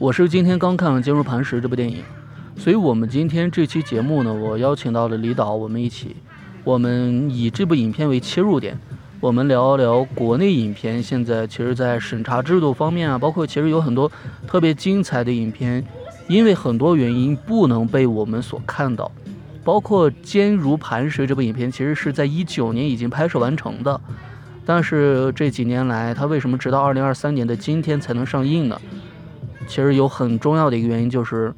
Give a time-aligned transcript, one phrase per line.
[0.00, 2.02] 我是今天刚看完《坚如磐石》这部电影，
[2.56, 6.16] 所以我们今天这期节目呢，我邀请到了李导，我们一起，
[6.64, 8.76] 我们以这部影片为切入点，
[9.20, 14.10] 我们聊一聊国内影片现在其实在审查制度方面啊，包括其实有很多
[14.48, 15.82] 特别精彩的影片，
[16.26, 19.10] 因为很多原因不能被我们所看到，
[19.62, 24.00] 包括《坚如磐石》这部影片，其实是在一九年已经拍摄完成的，
[24.66, 28.78] 但是这几年来，它为什么直到二零二三年的今天才能上映呢？
[29.66, 31.54] 其实有很重要的一个原因，就是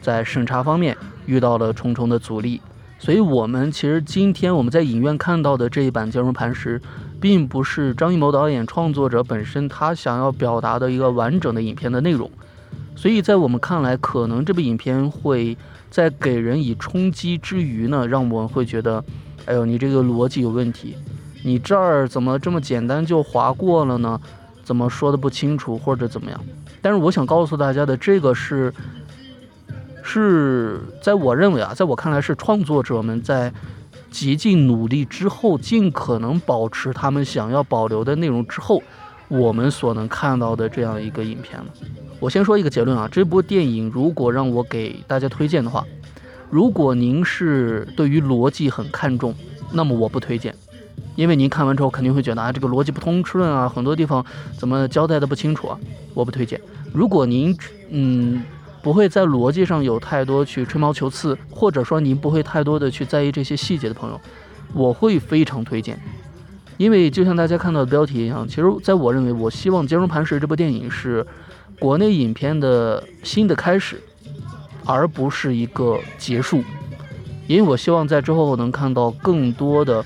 [0.00, 2.60] 在审查方面遇到了重重的阻力。
[2.98, 6.78] 所以，我们其实今天我们在影院看到的这一版《坚如磐石》，
[7.18, 12.30] 并不是张艺谋导演创作者本身他想要表达的一个完整的影片的内容。
[12.94, 15.56] 所以在我们看来，可能这部影片会
[15.90, 19.02] 在给人以冲击之余呢，让我们会觉得，
[19.46, 20.94] 哎呦，你这个逻辑有问题，
[21.42, 24.20] 你这儿怎么这么简单就划过了呢？
[24.62, 26.38] 怎么说的不清楚，或者怎么样？
[26.82, 28.72] 但是我想告诉大家的，这个是，
[30.02, 33.52] 是在我认为啊，在我看来是创作者们在
[34.10, 38.82] 极尽努力之后，尽可能保持他们想要保留的内容之后，
[39.28, 41.66] 我们所能看到的这样一个影片了。
[42.18, 45.84] 我先说一个结论啊，这部电影如果让我给大家推荐的话，
[46.50, 49.34] 如果您是对于逻辑很看重，
[49.72, 50.54] 那么我不推荐。
[51.16, 54.24] 因为您看完之后肯定会觉得啊，这个逻辑不通顺啊，很多地方
[54.56, 55.78] 怎么交代的不清楚啊，
[56.14, 56.60] 我不推荐。
[56.92, 57.56] 如果您
[57.90, 58.42] 嗯
[58.82, 64.18] 不会在逻辑上有太多去吹毛求疵，或者说您不会太多的去在意这些细节的朋友，
[64.72, 66.00] 我会非常推荐。
[66.78, 71.26] 因为就像大家看到的标题一样，其实在我认为，我希望《坚如磐石》这部电影是
[71.78, 74.00] 国内影片的新的开始，
[74.86, 76.62] 而不是一个结束。
[77.46, 80.02] 因为我希望在之后能看到更多的。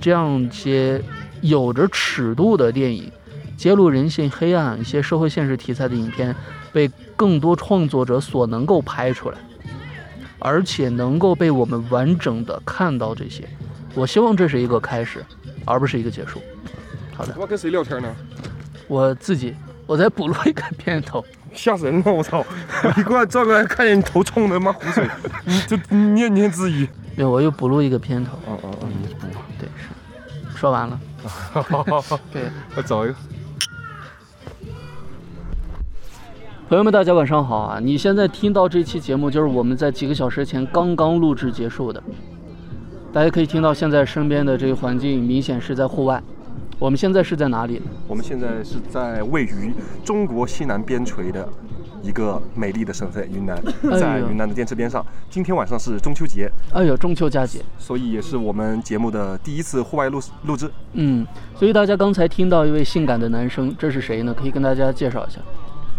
[0.00, 1.02] 这样一些
[1.40, 3.10] 有着尺度的电影，
[3.56, 6.34] 揭露人性黑暗、一些社会现实题材的影片，
[6.72, 9.38] 被更多创作者所能够拍出来，
[10.38, 13.48] 而且能够被我们完整的看到这些。
[13.94, 15.24] 我希望这是一个开始，
[15.64, 16.40] 而不是一个结束。
[17.14, 17.34] 好的。
[17.38, 18.14] 我跟谁聊天呢？
[18.86, 19.54] 我自己，
[19.86, 21.24] 我在补录一个片头。
[21.54, 22.12] 吓人了！
[22.12, 22.44] 我操！
[22.98, 25.08] 你过来转过来，看见你头冲的妈湖水，
[25.46, 26.86] 你就念念自语。
[27.14, 28.36] 没有，我又补录一个片头。
[28.46, 28.75] 哦哦哦，你补。
[28.75, 28.75] 对，是。
[30.56, 30.98] 说完了。
[32.32, 32.44] 对，
[32.76, 33.14] 我找一个。
[36.68, 37.78] 朋友们，大家晚上好啊！
[37.80, 42.02] 你现在听到这期节目，就是我们在几个小时前刚刚录制结束的。
[43.12, 46.20] 大家可以听到，现在身边的这个环境明显是在户外。
[46.78, 47.80] 我们现在是在哪里？
[48.08, 49.72] 我们现在是在位于
[50.04, 51.48] 中国西南边陲的
[52.02, 53.60] 一个美丽的省份云南，
[53.98, 55.04] 在云南的滇池边上。
[55.28, 60.70] 今天晚上是中秋节，哎呦，中秋佳节，所以也是我们节目的第一次户外录录制。
[60.92, 64.34] 嗯，所以大家刚才听到一位性感的男生，这是谁呢？
[64.34, 65.40] 可以跟大家介绍一下。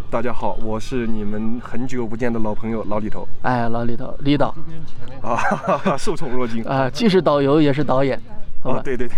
[0.10, 3.28] 大家好，我是你们很久不见的老朋友老李头。
[3.42, 4.56] 哎，老李头，李导。
[5.22, 8.18] 啊，受宠若惊啊，既是导游也是导演。
[8.64, 9.18] 哦，对对对，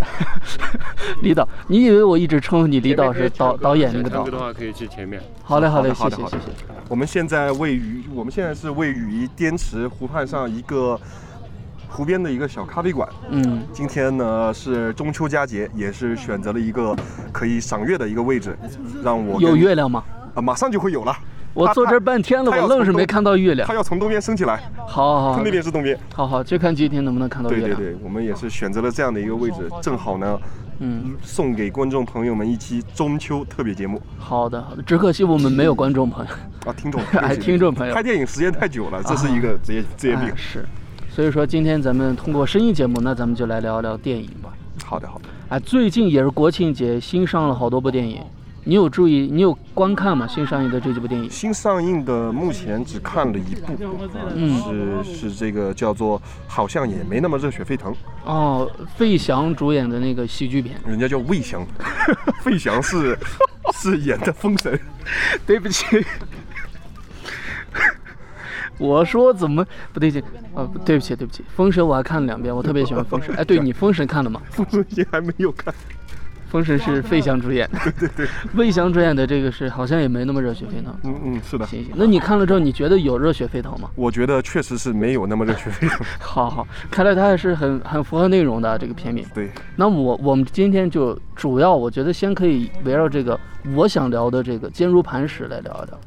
[1.24, 4.24] 李导，你以为我一直称呼你李导是导导演那个导？
[4.26, 5.22] 的话可以去前面。
[5.44, 6.38] 好嘞，好嘞，谢谢，谢谢。
[6.88, 11.00] 我们现在位于我们现在是位于滇池湖畔上一个
[11.88, 13.08] 湖边的一个小咖啡馆。
[13.30, 16.96] 嗯，今天呢是中秋佳节，也是选择了一个
[17.32, 18.56] 可以赏月的一个位置，
[19.04, 20.04] 让我有月亮吗？
[20.36, 21.16] 啊，马上就会有了。
[21.60, 23.68] 我坐这半天了，我愣是没看到月亮。
[23.68, 24.62] 它要从东边升起来。
[24.78, 25.98] 好好好，那边是东边。
[26.14, 27.78] 好好，就看今天能不能看到月亮。
[27.78, 30.40] 对对对，我们也是选择了这样的一个位置，正好呢，
[30.80, 34.02] 嗯，送给观众朋友们一期中秋特别节目。
[34.18, 36.32] 好的好的，只可惜我们没有观众朋友
[36.66, 37.94] 啊，听众， 哎，听众朋友。
[37.94, 40.32] 拍电影时间太久了，这是一个职业职业病。
[40.38, 40.66] 是，
[41.10, 44.54] 所以说今天咱们通过声音节目，那咱们就来聊聊电影吧。
[44.86, 45.26] 好的好的。
[45.50, 48.22] 哎，最近也是国庆节，新上了好多部电影。
[48.70, 49.28] 你有注意？
[49.32, 50.28] 你有观看吗？
[50.28, 51.28] 新上映的这几部电影？
[51.28, 53.76] 新上映的目前只看了一部，
[54.36, 57.92] 嗯，是是这个叫做好像也没那么热血沸腾
[58.26, 61.66] 哦，费翔主演的那个喜剧片，人家叫魏翔，
[62.46, 63.18] 费翔是
[63.74, 64.80] 是演的封神，
[65.48, 66.06] 对不起，
[68.78, 70.22] 我说怎么不对劲？
[70.54, 73.34] 哦，对不起对不起，封神我还看了两遍，我特别喜欢封神。
[73.36, 74.40] 哎，对你封神看了吗？
[74.52, 75.74] 封神也还没有看。
[76.50, 80.94] 封神是费翔主演，对对对，魏 翔主演的这个是好像也没那么热血沸腾。
[81.04, 81.66] 嗯嗯，是的。
[81.68, 83.90] 行行，那你看了之后，你觉得有热血沸腾吗？
[83.96, 86.00] 我觉得确实是没有那么热血沸腾。
[86.20, 89.24] 好好，看来他还是很很符合内容的这个片名。
[89.34, 89.50] 对。
[89.76, 93.40] 那我我们今天就主要，我觉得先可以围绕这个
[93.76, 96.00] 我想聊的这个《坚如磐石》来聊一聊。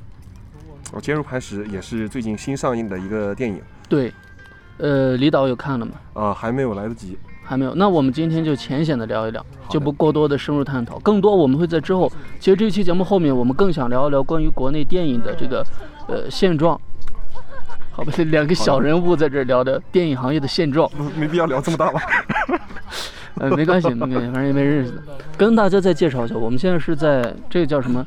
[0.93, 3.61] 哦，《坚如磐石》也是最近新上映的一个电影。
[3.89, 4.13] 对。
[4.79, 5.93] 呃，李导有看了吗？
[6.15, 7.17] 啊，还没有来得及。
[7.45, 10.99] 还没有，那我们今天就浅显的聊一聊，就不过多的深入探讨。
[11.01, 15.65] 更多我们会在之后，其实这期节目后面我们更想聊一聊关于国内电影的这个
[16.09, 16.81] 呃现状。
[17.91, 22.01] 好吧，两个小人物在这聊的电影行业的现状，没必要聊这么大吧？
[23.37, 25.03] 呃，没关系，没关系，反正也没认识的。
[25.37, 28.07] 跟大家再介绍一下，我们现在是在这个叫什么？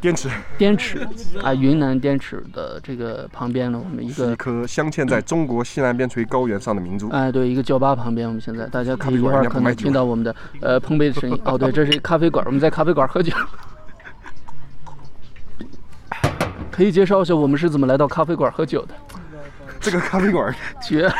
[0.00, 0.28] 滇池。
[0.58, 1.06] 滇池
[1.42, 7.08] 啊，云南滇池的这个旁边呢，我们一个一颗镶嵌在中国西南边陲高原上的明珠。
[7.08, 11.40] 哎，对，一个酒吧旁边，我们现在大家可以一会儿可能听到我们的呃碰杯的声音。
[11.44, 13.32] 哦，对，这是咖啡馆，我们在咖啡馆喝酒。
[16.70, 18.94] 可以介绍一下我们是怎么来到咖啡馆喝酒的？
[19.80, 21.10] 这个咖啡馆绝。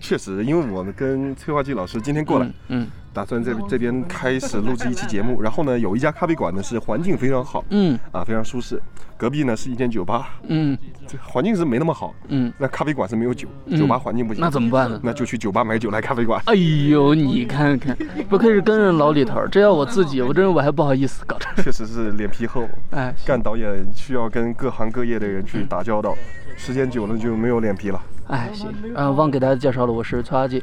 [0.00, 5.42] 确实，因为我们跟催化剂老师今天过来，嗯，打算在这边开始录制一期节目。
[5.42, 8.80] 然后呢，有一家咖啡馆呢是环境非常好，嗯，啊，非常舒适。
[9.16, 10.78] 隔壁呢是一间酒吧，嗯，
[11.08, 15.00] 这环境是没那么好，嗯，那咖啡馆是没有酒，酒吧环境不行，那怎么办呢？
[15.02, 16.40] 那就去酒吧买酒来咖啡馆。
[16.46, 17.96] 哎呦，你看看，
[18.28, 21.62] 不愧是跟着老李头，这要我自己，我这我还不好意思搞这。
[21.64, 26.14] 确实是脸皮厚，哎，干导演需要跟各行各业的人去打交道，
[26.58, 28.02] 时间久了就没有脸皮了。
[28.26, 30.62] 哎，行，啊，忘给大家介绍了，我是崔阿季，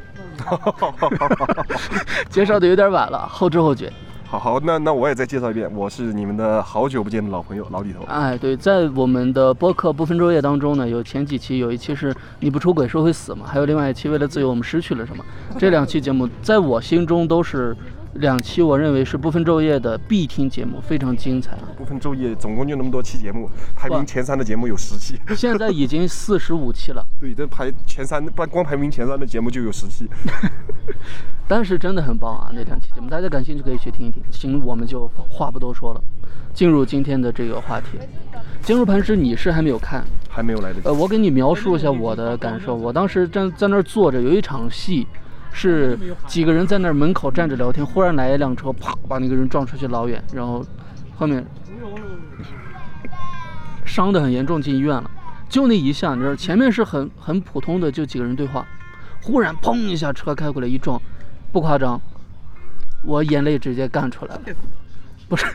[2.30, 3.92] 介绍的有点晚了，后知后觉。
[4.28, 8.04] 好好，那那我也再介绍一遍，我是你们的好久不见的老朋友老李头。
[8.08, 15.24] 哎，对，在我们的播客不分昼夜当中呢，有前几期，有一期是你不出轨说会死嘛，还有另外一期为了自由我们失去了什么，
[15.58, 17.76] 这两期节目在我心中都是。
[18.16, 21.56] 两期我认为是不分昼夜的必听节目，非常精彩。
[21.76, 27.06] 不分昼夜总共就那么多期节目，排名前三的节目有十期，现在已经四十五期了。
[27.20, 30.08] 对，这排前三，不光排名前三的节目就有十期。
[31.48, 34.22] 但是真的很棒啊，那两期节目，大家感兴趣可以去听一听。
[34.30, 36.00] 行，我们就话不多说了，
[36.52, 37.98] 进入今天的这个话题。
[38.62, 40.04] 坚如磐石，你是还没有看？
[40.28, 40.88] 还没有来得及。
[40.88, 42.74] 呃，我给你描述一下我的感受。
[42.74, 45.06] 我当时站在那儿坐着，有一场戏。
[45.58, 50.62] 是几个人在那儿门口站着聊天，忽然来一辆车，啪把那个人撞出去老远，然后
[51.16, 51.42] 后面
[53.86, 55.10] 伤得很严重，进医院了。
[55.48, 58.66] 就那一下，你知道，前面是很很普通的，就几个人对话，
[59.22, 61.00] 忽然砰一下车开过来一撞，
[61.50, 61.98] 不夸张，
[63.02, 64.42] 我眼泪直接干出来了，
[65.26, 65.46] 不是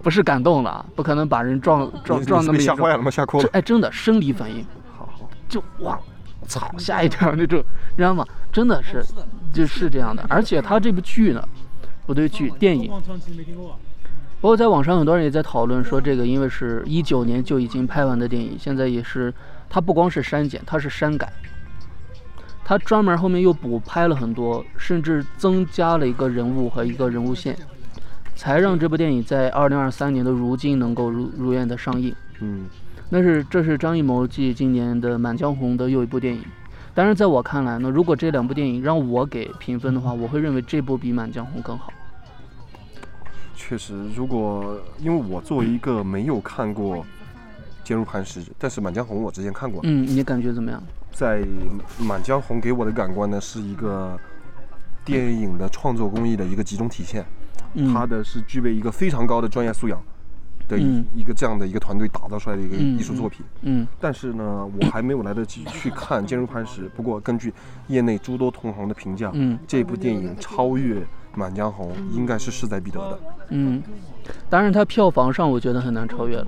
[0.00, 3.10] 不是感动了，不可能把人撞撞撞那么吓坏了吗？
[3.10, 3.48] 吓哭了？
[3.52, 4.64] 哎，真的生理反应，
[4.96, 5.98] 好好就哇。
[6.46, 7.58] 操，吓一跳那种，
[7.90, 8.24] 你知道吗？
[8.52, 9.04] 真的是，
[9.52, 10.24] 就是这样的。
[10.28, 11.46] 而且他这部剧呢，
[12.06, 12.90] 不对，剧电影。
[14.40, 19.34] 包括在网上很多人也在讨论说，这个因为是一九年就已经拍完的电影，现在也是，
[19.68, 21.32] 它不光是删减，它是删改。
[22.64, 27.56] 他专门后面又补拍了很多，甚至增加了一个人物和一个人物线，
[28.36, 32.14] 才让这部电影在二零二三年的如今能够如如愿的上映。
[32.40, 32.66] 嗯。
[33.10, 36.44] 那是这是张艺谋继今年的《满江红》的又一部电影，
[36.94, 41.90] 但是在我看来呢，如果这两部电影让我给评分的话，我会认为这部比《满江红》更好。
[43.56, 46.96] 确实，如果因为我作为一个没有看过
[47.82, 50.82] 《坚如磐石》，但是《满江红》我之前看过，嗯，你感觉怎么样？
[51.10, 51.40] 在
[51.98, 54.18] 《满江红》给我的感官呢，是一个
[55.04, 57.24] 电影的创作工艺的一个集中体现，
[57.92, 59.98] 它的是具备一个非常高的专业素养。
[60.68, 66.86] 的一一个这样的一个团队打造出来的一个艺术作品，嗯，但是呢，我还没有来得及去看《坚如磐石》。
[66.90, 67.52] 不过根据
[67.86, 71.00] 业内诸多同行的评价，嗯，这部电影超越
[71.34, 73.18] 《满江红》应该是势在必得的。
[73.48, 73.82] 嗯，
[74.50, 76.46] 当然它票房上我觉得很难超越了。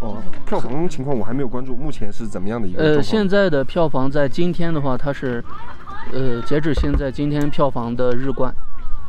[0.00, 0.16] 哦，
[0.46, 2.82] 票房情况我还没有关注，目前是怎么样的一个？
[2.82, 5.44] 呃，现在的票房在今天的话，它是，
[6.12, 8.54] 呃，截止现在今天票房的日冠。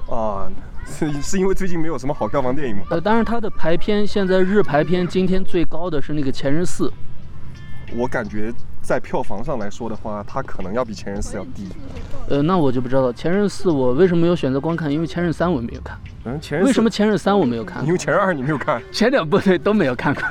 [0.10, 0.46] 啊。
[0.48, 0.71] 是
[1.22, 2.84] 是因为最近没有什么好票房电影吗？
[2.90, 6.88] 呃，当然它的排片现在日排片今天最高的是那个《前任四》，
[7.96, 11.68] 我感觉在票房上来说的话，它可能要比《前任四》要低。
[12.30, 13.14] 呃，那我就不知道了。
[13.16, 14.92] 《前任四》我为什么没有选择观看？
[14.92, 15.98] 因为《前任三》我没有看。
[16.26, 17.84] 嗯，前任为什么《前任三》我没有看？
[17.86, 18.82] 因为《前任二》你没有看。
[18.92, 20.24] 前两部对都没有看过。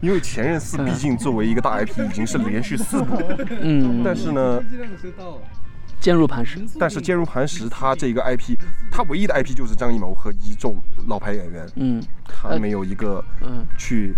[0.00, 3.16] 因为《前任四》毕竟作为一个大 IP，已经是连续四部。
[3.60, 4.02] 嗯。
[4.04, 4.62] 但是呢。
[6.04, 8.54] 坚如磐石，但是坚如磐石，它这个 IP，
[8.92, 10.76] 它唯一的 IP 就是张艺谋和一众
[11.08, 14.14] 老牌演员，嗯，它没有一个嗯去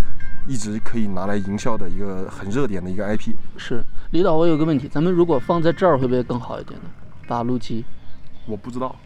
[0.48, 3.34] 一直可以拿来营销的一个很热点的一个 IP。
[3.56, 6.90] 是李导，我有个问题，咱们如果放在这儿会不会更好一点呢？
[7.28, 7.84] 八路机，
[8.46, 8.96] 我不知道，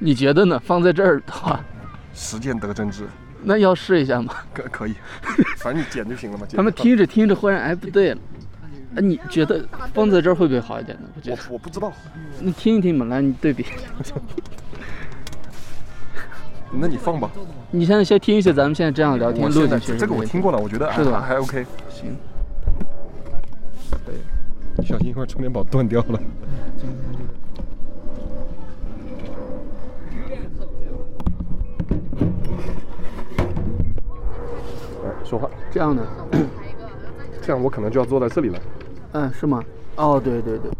[0.00, 0.58] 你觉得呢？
[0.58, 1.64] 放在这儿的话，
[2.12, 3.06] 实践得真知。
[3.44, 4.34] 那要试一下吗？
[4.52, 4.94] 可可以，
[5.58, 6.44] 反正你剪就行了嘛。
[6.50, 8.18] 他们听着听着，忽然哎不对了。
[8.96, 9.62] 哎，你觉得
[9.92, 11.08] 放在这儿会不会好一点呢？
[11.14, 11.92] 我觉得我不知道，
[12.40, 13.64] 你听一听嘛，来你对比。
[16.72, 17.30] 那你放吧。
[17.70, 19.96] 你现在先听一下咱们现在这样聊天录进去。
[19.96, 21.64] 这个我听过了，我觉得是的还 OK。
[21.88, 22.16] 行。
[24.04, 24.14] 对，
[24.84, 26.20] 小心一会儿充电宝断掉了。
[35.04, 36.02] 来 说话，这样的。
[37.42, 38.58] 这样我可能就要坐在这里了。
[39.16, 39.64] 嗯，是吗？
[39.96, 40.70] 哦，对对对。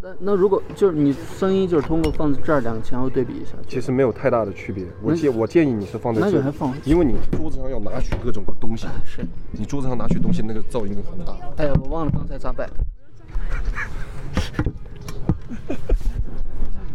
[0.00, 4.86] 那那如果就是你声音就是通过放在这儿两个前后对比一下，其实没有太大的区别。
[5.02, 9.22] 我建我建议你是放在这，那就还放因为你桌子上要拿取各种东西，是
[9.52, 11.36] 你桌子上拿取东西那个噪音很大。
[11.58, 12.66] 哎呀，我忘了刚才咋摆。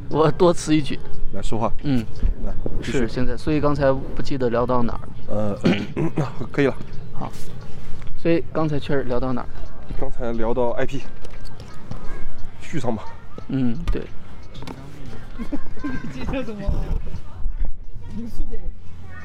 [0.10, 0.98] 我多此一举。
[1.34, 1.72] 来说话。
[1.84, 2.04] 嗯，
[2.44, 5.12] 来，是现在，所以刚才不记得聊到哪儿了。
[5.36, 5.60] 呃，
[6.52, 6.76] 可以了。
[7.14, 7.32] 好，
[8.18, 9.69] 所以刚才确实聊到哪儿了？
[10.00, 11.02] 刚才聊到 IP，
[12.62, 13.04] 续上吧。
[13.48, 14.04] 嗯，对。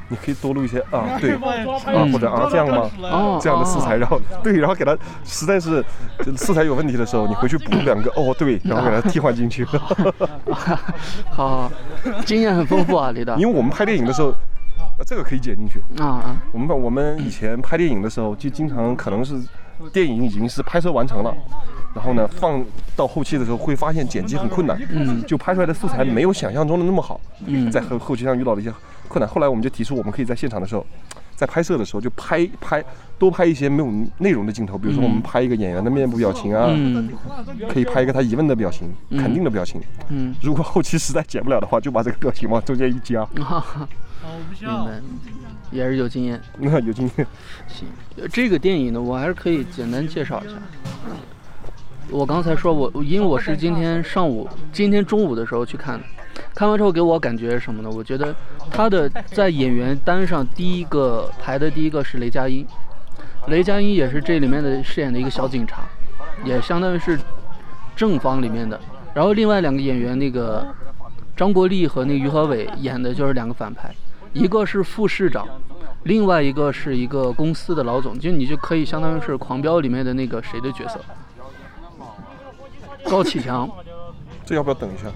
[0.07, 1.39] 你可以多录一些啊，对，啊
[2.13, 2.89] 或者啊这样吗？
[3.01, 5.83] 哦，这样的素材，然后对，然后给它实在是
[6.23, 9.65] 就素材有问题的时候，你回去补两个哦对，然后给它替换进去。
[9.65, 10.79] 好
[11.31, 11.71] 好，
[12.23, 13.35] 经验很丰富啊，李导。
[13.41, 14.27] 因为我们拍电影的时候，
[14.99, 15.81] 呃这个可以剪进去。
[15.99, 19.33] 啊啊，我们把我们以前拍电影的时候，就经常可能是
[19.91, 21.35] 电影已经是拍摄完成了，
[21.93, 22.63] 然后呢放
[22.95, 27.71] 到后期的时候会发现剪辑很困难，嗯就拍出来的素材没有想象中的那么好，嗯。
[27.71, 28.73] 在后后期上遇到了一些
[29.07, 29.29] 困难。
[29.29, 30.85] 后来我们就提出，我们可以在现场的时候，
[31.35, 32.83] 在拍摄的时候就拍拍
[33.17, 37.09] 多拍一些没有内容的镜头，比如说我们拍一个演员的面部表情啊，嗯
[37.69, 39.81] 可以拍一个他疑问的表情、肯定的表情。
[40.09, 43.87] 嗯，如果后期实在剪不了的话，就把这个表情往中间一加， 哈哈，
[44.59, 45.01] 明白，
[45.71, 46.41] 也是有经验。
[46.57, 47.27] 那有经验。
[47.67, 50.55] 行，呃这个电影呢，我还是可以简单介绍一下。
[52.09, 56.05] 我刚才说我，因为我是今天上午、今天中午的时候去看的，
[56.53, 57.89] 看完之后给我感觉什么呢？
[57.89, 58.33] 我觉得
[58.69, 62.63] 他的在演员单上第一个排的第一个是雷佳音，
[63.47, 65.81] 雷佳音也是这里面的饰演的一个小警察，
[66.43, 67.19] 也相当于是
[67.95, 68.79] 正方里面的。
[69.15, 70.63] 然后另外两个演员，那个
[71.35, 73.91] 张国立和那个于和伟演的就是两个反派，
[74.35, 75.47] 一个是副市长，
[76.03, 80.99] 另外一个是一个公司的老总，就你就可以相当于是《狂飙》里面的那个谁的角色，
[83.05, 83.69] 高启强。
[84.45, 85.09] 这要不要等一下？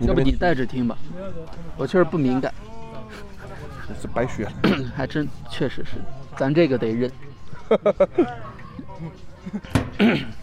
[0.00, 0.96] 要不你带着听吧，
[1.76, 2.52] 我确实不敏感，
[4.00, 4.46] 是白学。
[4.94, 5.92] 还真确实是，
[6.36, 7.10] 咱这个得认。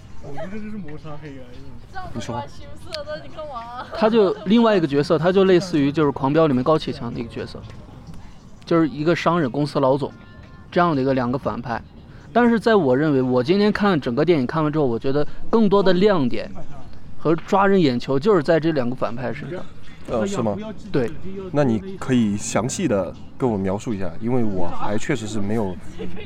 [2.14, 3.88] 你说，青色的，你看我啊。
[3.96, 7.60] 他就另外一个角色，他就类似于就是《狂飙》里面高启强的一个角色，
[8.66, 10.12] 就是一个商人公司老总
[10.72, 11.82] 这样的一个两个反派。
[12.34, 16.52] 但是在我认为，我今天看整个电影看完之后，我觉得更多的亮点
[17.18, 19.60] 和抓人眼球就是在这两个反派身上。
[20.10, 20.56] 呃，是吗？
[20.92, 21.12] 对，
[21.52, 25.76] 那你可以详细的跟我描述一下，因为我还确实是没有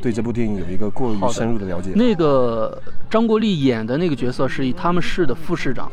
[0.01, 1.91] 对这部电影有一个过于深入的了解。
[1.95, 5.91] 那个张国立演的那个角色是以他们市的副市长。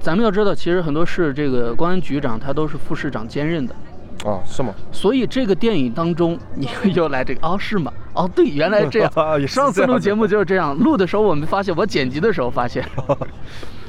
[0.00, 3.74] 咱们要知道，其实很多市这个公安局长他都是副市长兼任的。
[4.24, 4.74] 啊，是吗？
[4.92, 7.90] 所以这个电影当中，你又来这个哦，是吗？
[8.12, 9.10] 哦，对，原来这样
[9.48, 12.84] 上次录节目就是这样，录的时候我们发现，我剪辑的时候发现，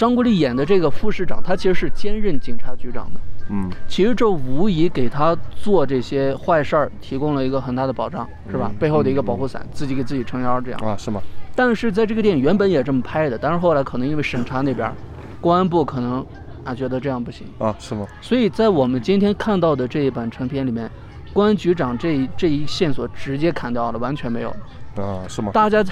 [0.00, 3.20] 张国立演的这个副市长，他其实是兼任警察局长的。
[3.50, 8.72] 嗯，其实这无疑给他做这些坏事儿提供了一个很大的保障，是吧？
[8.78, 10.80] 背后的一个保护伞，自己给自己撑腰这样。
[10.80, 11.20] 啊，是吗？
[11.54, 14.90] 但是在这个电影原本也这么拍的，但是后来可能因为审查那边，
[15.38, 16.24] 公安部可能
[16.64, 18.06] 啊觉得这样不行，啊，是吗？
[18.22, 20.90] 所以在我们今天看到的这一版成片里面，
[21.34, 24.56] 公安局长这一这一线索直接砍掉了，完全没有。
[24.96, 25.50] 啊，是吗？
[25.52, 25.84] 大家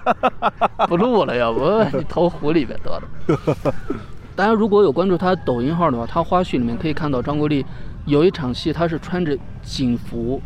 [0.88, 3.02] 不录了，呀，我你投湖里边得了。
[4.36, 7.64] 大家如果有关注他抖音号的话，他花絮里面可以看到张国立
[8.06, 10.40] 有一场戏，他是穿着警服，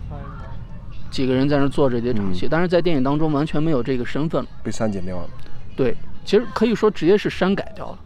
[1.10, 4.48] 几个人在那坐着这场戏，但是在电影当中完全没有这个身份了。
[4.62, 5.28] 被删减掉了。
[5.76, 7.98] 对，其实可以说直接是删改掉了。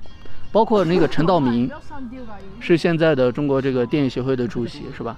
[0.52, 1.70] 包括那个陈道明，
[2.60, 5.16] 是现在的中国这个电影协会的主席，是吧？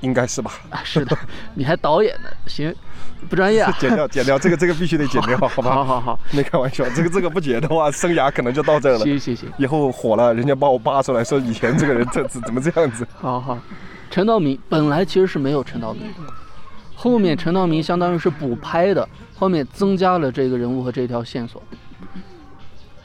[0.00, 0.52] 应该是吧？
[0.70, 1.16] 啊，是的，
[1.54, 2.74] 你还导演呢，行，
[3.28, 3.74] 不专业啊。
[3.80, 5.74] 剪掉，剪掉，这个这个必须得剪掉，好吧？
[5.74, 8.98] 好好好，没开玩笑，这个这个不剪的话， 生涯可能就到这了。
[9.00, 13.06] 行行行，以后火了，人家把我扒出来说以前这个人这怎怎么这样子？
[13.20, 13.58] 好好。
[14.10, 16.32] 陈道明本来其实是没有陈道明的，
[16.94, 21.62] 后面陈道明相当于是补拍的，后面增加了这个人物和这条线索。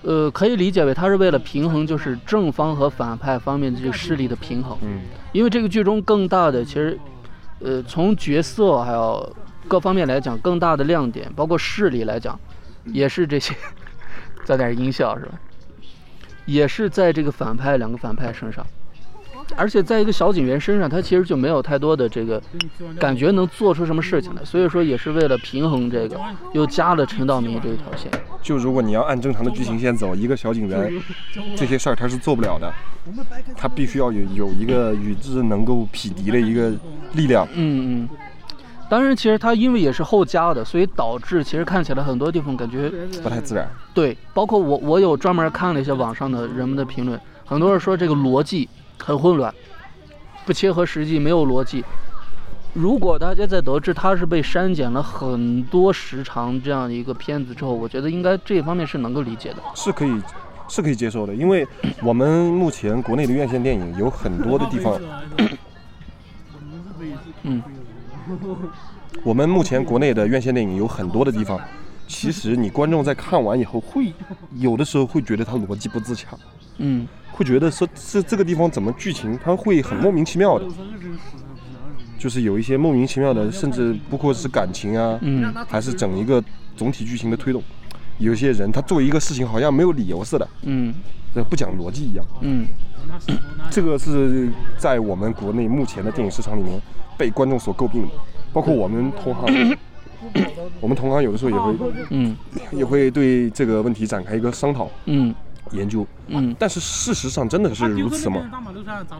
[0.03, 4.77] 呃，可以理解为他是为了平衡，就是正方和反派方面的这个势力的平衡。
[4.81, 7.00] 嗯，因为这个剧中更大的其实，
[7.60, 9.36] 呃，从角色还有
[9.67, 12.38] 各方面来讲，更大的亮点，包括势力来讲，
[12.86, 13.55] 也是这些，
[14.45, 15.39] 加点音效是吧？
[16.45, 18.65] 也是在这个反派两个反派身上，
[19.55, 22.41] 而且在一个小警员身上，他其实就没有太多的这个
[23.00, 26.19] 感觉能做出什么事情来，所以说也是为了平衡这个，
[26.53, 28.12] 又加了陈道明这一条线。
[28.41, 30.91] 就如果你要按正常的剧情线走，一个小警员
[31.55, 32.73] 这些事儿他是做不了的，
[33.55, 36.71] 他必须要有有一个与之能够匹敌的一个
[37.13, 37.47] 力量。
[37.53, 38.09] 嗯嗯，
[38.89, 43.67] 当然，其实他因为也是后加的，所以导致其实看起来很多地方感觉不太自然。
[43.93, 49.53] 对，包括我，我有专门看了一些网上的人们的评论，很多人说这个逻辑很混乱，
[50.45, 51.83] 不切合实际，没有逻辑。
[52.73, 60.19] 如果大家在得知它是被删减了很多时长这样一个片子之后，我觉得应该这一方面是能够理解的，是可以，
[60.67, 61.67] 是可以接受的，因为
[62.01, 65.00] 我们目前国内的院线电影有很多的地方，
[67.43, 67.62] 嗯，
[69.23, 71.59] 我们目前国内的院线电影有很多的地方，
[72.07, 74.12] 其实你观众在看完以后会
[74.55, 76.29] 有的时候会觉得它逻辑不自洽，
[76.77, 80.66] 嗯，会觉得说这这个地方怎么剧情它会很莫名其妙的。
[82.18, 86.42] 就是有一些莫名其妙的，甚至不过是感情啊，嗯，还是整一个
[86.78, 87.62] 总体剧情的推动。
[88.18, 90.94] 有些人他做一个事情好像没有理由似的，嗯，
[91.50, 92.66] 不讲逻辑一样，嗯，
[93.70, 96.80] 这个是在我们国内目前的电影市场里面
[97.18, 98.10] 被观众所诟病的，
[98.54, 99.78] 包括我们同行，
[100.80, 102.38] 我们同行有的时候也会，嗯，
[102.72, 105.36] 也会对这个问题展开一个商讨，嗯。
[105.72, 108.41] 研究，嗯，但是事实上真的是如此吗？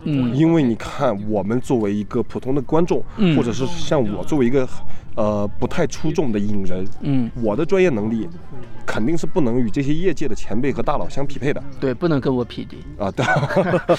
[0.04, 4.68] 嗯，因为你看，我们作为一个普通的观众，嗯，或者是像我作为一个，
[5.16, 8.28] 呃，不太出众的影人，嗯，我的专业能力
[8.86, 11.64] 肯定是不能与这些业界的前辈和大佬相匹配的。
[11.80, 13.10] 对，不能跟我匹敌啊！
[13.12, 13.26] 对，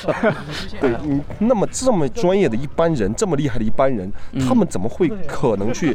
[0.81, 4.11] 对，你那么这么专业的一般人，这么厉害的一般人，
[4.47, 5.95] 他们怎么会可能去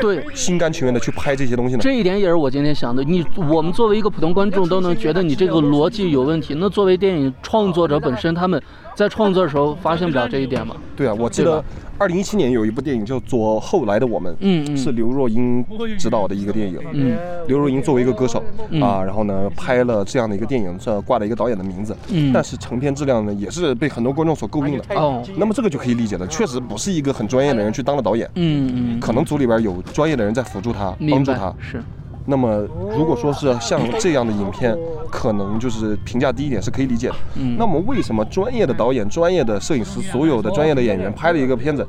[0.00, 1.80] 对心甘情愿的去拍这些东西呢？
[1.82, 3.02] 这一点也是我今天想的。
[3.04, 6.54] 你我们作为一个普通观众，都能觉得你这个逻辑有问题。
[6.58, 8.60] 那作为电影创作者本身，他们
[8.94, 10.76] 在创作的时候发现不了这一点吗？
[10.96, 11.62] 对啊，我记得
[11.98, 15.64] 二零一七年有一部电影叫做《后来的我们》，嗯是刘若英
[15.98, 16.78] 执导的一个电影。
[16.92, 17.16] 嗯，
[17.46, 18.42] 刘若英作为一个歌手
[18.80, 21.96] 啊，然后呢拍了这样的一个电影，这挂了一个导演的名字。
[22.08, 24.84] 嗯，但是成片质量呢，也是被很多观众所诟病的。
[24.94, 28.28] 哦，那么这个就可以理解了，确实不是一个很专业的人去当了导演。
[28.34, 31.52] 嗯嗯，可能组里边有专业的人在辅助他，帮助他。
[31.58, 31.82] 是。
[32.26, 32.66] 那么，
[32.96, 34.76] 如果说是像这样的影片，
[35.10, 37.14] 可能就是评价低一点是可以理解的。
[37.36, 37.56] 嗯。
[37.56, 41.86] 那么，为什么专业的导演、专业的摄影师、所有的专业的演员拍了一个片子，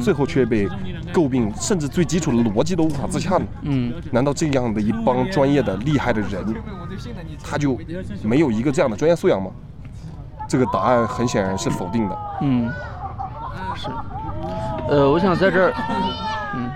[0.00, 0.68] 最后却被
[1.12, 3.46] 诟病，甚至最基础的逻辑都无法自洽呢？
[3.62, 3.92] 嗯。
[4.12, 6.54] 难道这样的一帮专业的厉害的人，
[7.42, 7.76] 他就
[8.22, 9.50] 没有一个这样的专业素养吗？
[10.48, 12.18] 这个答案很显然是否定的。
[12.42, 12.70] 嗯。
[13.74, 13.88] 是。
[14.88, 15.72] 呃，我想在这儿，
[16.54, 16.70] 嗯。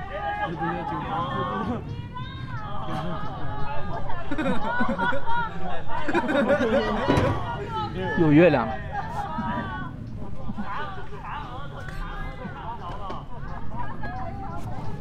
[8.18, 8.75] 有月亮了，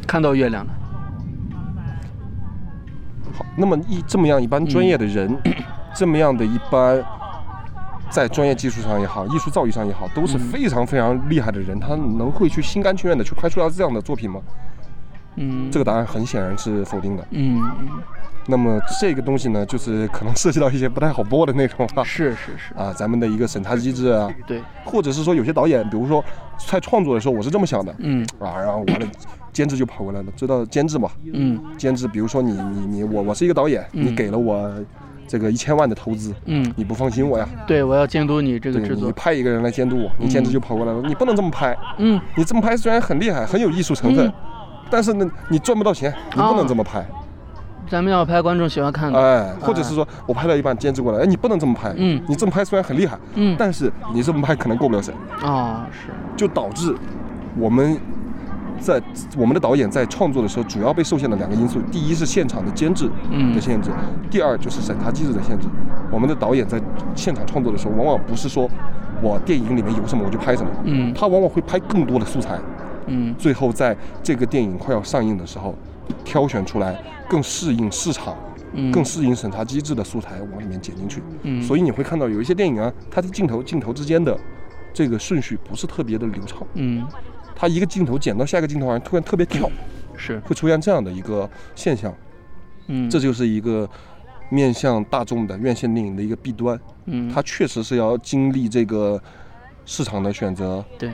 [0.07, 0.71] 看到月亮了。
[3.33, 5.37] 好，那么一这么样一般专业的人，
[5.95, 7.03] 这么样的一般，
[8.09, 14.41] 在专业技术上也好，艺术造诣上也好，都是非常非常厉害的人，他能会去心甘情愿的去拍出来这样的作品吗？
[15.35, 17.27] 嗯，这个答案很显然是否定的。
[17.31, 17.61] 嗯。
[18.47, 22.03] 那么这个东西呢，就是可能涉及到一些不太好播的内容 了。
[22.03, 22.73] 是是是。
[22.75, 26.23] 啊，咱们的一个审查机制啊，对，或者是说有些导演，比如说
[26.69, 28.25] 在创作的时候，我是这么想的，嗯。
[28.39, 29.07] 啊，然后完了，
[29.51, 31.09] 监制就跑过来了，知道监制嘛？
[31.33, 34.69] 嗯，监制，比如说你你你我我是一个导演，你给了我
[35.25, 37.47] 这个一千万的投资，嗯，你不放心我呀？
[37.65, 44.31] 对，我要监督你这个制作，你派一个人来监督我，你监制就跑过来了，你不能这么拍，嗯，你这么拍虽然很厉害，很有艺术成分，
[44.89, 47.05] 但是呢，你赚不到钱，你不能这么拍。
[47.93, 56.95] 咱们要拍观众喜欢看的，哎，或者是说我拍到一半监制过来，哎，你不能这么拍，嗯，你这么拍虽然很厉害，嗯，但是你这么拍可能过不了审，啊，是，就导致
[57.55, 57.95] 我们
[58.79, 58.99] 在
[59.37, 63.07] 我们的导演在创作的时候，主要被受限的两个因素，第一是现场的监制
[63.53, 63.91] 的限制，
[64.27, 65.67] 第二就是审查机制的限制。
[66.09, 66.81] 我们的导演在
[67.15, 68.67] 现场创作的时候，往往不是说
[69.21, 72.57] 我电影里面有什么我就拍什么，嗯，他往往会拍更多的素材，
[73.05, 75.75] 嗯，最后在这个电影快要上映的时候。
[76.23, 78.35] 挑选出来更适应市场、
[78.91, 81.21] 更适应审查机制的素材往里面剪进去。
[81.43, 84.37] 嗯，所以你会看到有一些电影啊，它的镜头镜头之间的
[84.93, 86.65] 这个顺序不是特别的流畅。
[86.73, 87.05] 嗯，
[87.55, 89.69] 它一个镜头剪到下一个镜头好像突然特别跳，
[90.15, 92.13] 是会出现这样的一个现象。
[92.87, 93.89] 嗯，这就是一个
[94.49, 96.79] 面向大众的院线电影的一个弊端。
[97.05, 99.21] 嗯，它确实是要经历这个
[99.85, 100.83] 市场的选择。
[100.97, 101.11] 对。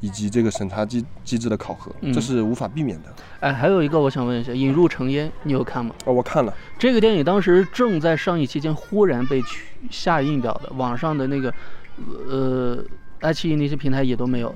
[0.00, 3.12] 以及这个审查机机制的考核，这是无法避免的。
[3.40, 5.94] 哎，还有一个我想问一下，《引入成烟》，你有看吗？
[6.04, 6.52] 哦，我看了。
[6.78, 11.54] 这个电影当时正在上映期间，忽然被取下映掉的，网上的那个，
[12.28, 12.84] 呃，
[13.20, 14.54] 爱奇艺那些平台也都没有。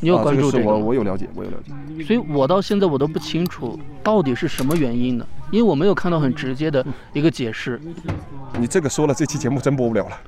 [0.00, 0.64] 你有关注这个？
[0.64, 2.04] 我我有了解，我有了解。
[2.04, 5.26] 所以我到现在我都不清楚到底是什么原因呢？
[5.50, 7.80] 因为我没有看到很直接的一个解释。
[8.58, 10.18] 你这个说了，这期节目真播不了了。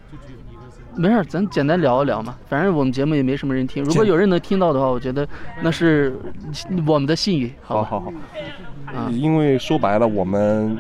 [0.97, 3.85] 没事，咱简单聊一聊嘛，反正我们节目也没什么人听。
[3.85, 5.29] 如果有人能听到的话，我觉得
[5.63, 6.17] 那是
[6.87, 7.53] 我们的幸运。
[7.63, 10.77] 好好好，因为说白了，我们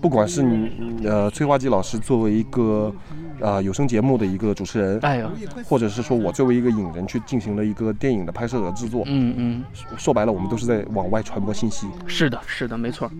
[0.00, 2.92] 不管是你呃崔花季老师作为一个。
[3.40, 5.30] 啊，有声节目的一个主持人，哎呀，
[5.64, 9.64] 或者是说我作为一个影人去进行了一个电影的拍摄和制作，嗯嗯，
[9.96, 11.86] 说白了，我们都是在往外传播信息。
[12.06, 13.10] 是的，是的，没错。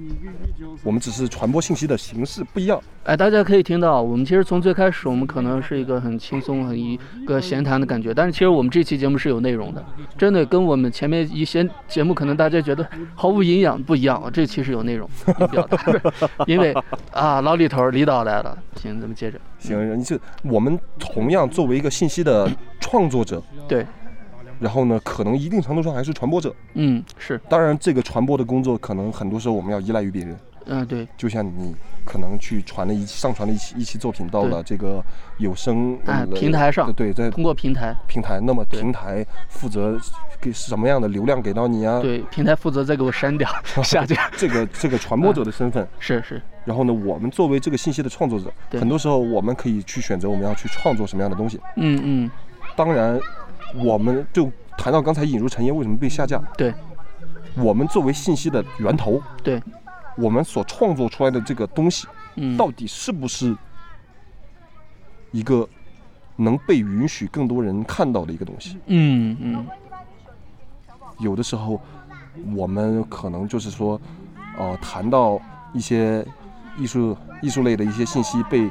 [0.83, 2.81] 我们只是传播信息的形式不一样。
[3.05, 9.85] 哎，大家可以听到，我们其实从最开始，我们可能是一个很轻松、很一个闲谈的感觉，但是其实我们这期节目是有内容的，
[10.17, 15.09] 真的跟我们前面一些节目可能大家觉得毫无营养不一样啊，这期是有内容
[15.51, 15.79] 表达，
[16.47, 16.75] 因为
[17.13, 19.39] 啊，老李头李导来了，行，咱们接着。
[19.69, 22.51] 行，你就我们同样作为一个信息的
[22.81, 23.87] 创作者，对，
[24.61, 27.41] 然后呢，可能一定程度上还是传播者，嗯，是。
[27.49, 31.09] 当然，这个传播的工作可能很多时候我们要依赖于别人，嗯，对。
[31.17, 31.75] 就像你
[32.05, 35.03] 可能去传了一上传了一期一期作品到了这个
[35.39, 35.99] 有声
[36.35, 39.99] 平台上，对，在通过平台平台，那么平台负责
[40.41, 42.01] 给什么样的流量给到你啊？
[42.01, 43.49] 对，平台负责再给我删掉
[43.83, 44.31] 下架。
[44.37, 46.41] 这个这个传播者的身份是是。
[46.65, 51.61] 然后呢，我们作为这个信息的创作者，很多时候我们可以去选择我们要去创作什么样的东西。
[51.77, 52.31] 嗯嗯。
[52.75, 53.21] 当然，
[53.85, 56.43] 我们就谈到刚才引入陈烟为什么被下架。
[56.57, 56.73] 对。
[57.57, 59.63] 我们作为信息的源头，对，
[60.17, 63.57] 我们所创作出来的这个东西，嗯，到底是不是
[65.31, 65.69] 一个
[66.35, 68.77] 能被允许更多人看到的一个东西？
[68.87, 69.67] 嗯嗯。
[71.21, 71.81] 有的时候，
[72.57, 74.01] 我们可能就是说，
[74.59, 75.39] 呃，谈到
[75.73, 76.27] 一些。
[76.77, 78.71] 艺术艺术类的一些信息被，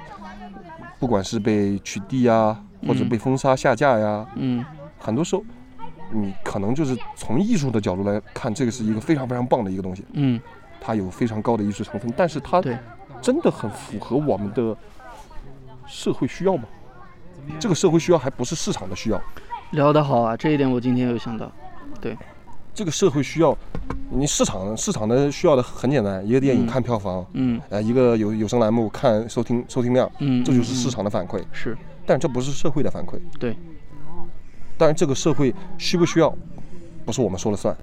[1.00, 4.66] 不管是被取缔呀，或者被封杀下架呀，嗯，
[5.00, 5.44] 很多时候，
[6.12, 10.40] 你可能就是从艺术的角度来看，这个是一个非常非常棒的一个东西，嗯，
[10.80, 12.62] 它有非常高的艺术成分，但是它
[13.22, 14.76] 真的很符合我们的
[15.86, 16.64] 社会需要吗？
[17.60, 19.22] 这个社会需要还不是市场的需要。
[19.72, 21.52] 聊得好啊，这一点我今天有想到，
[22.00, 22.18] 对。
[22.74, 23.56] 这个社会需要，
[24.10, 33.56] 你市场市场的需要的很简单，一个电影看票房，嗯，呃，一个有有声栏目看收听收听量，嗯，这就是市场的反馈，是，但这不是社会的反馈，对，
[34.76, 36.36] 但是这个社会需不需要，
[37.06, 37.76] 不是我们说了算，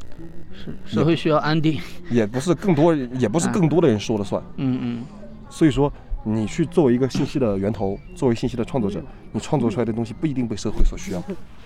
[0.52, 0.76] 是。
[0.84, 5.04] 社会需要安定，也不是更多也不是更多的人说了算，嗯嗯，
[5.48, 5.92] 所以说
[6.24, 9.00] 你去作为一个信息的源头，作为信息的创作者，
[9.30, 11.22] 你创作出来的东西不一定被社会所需要，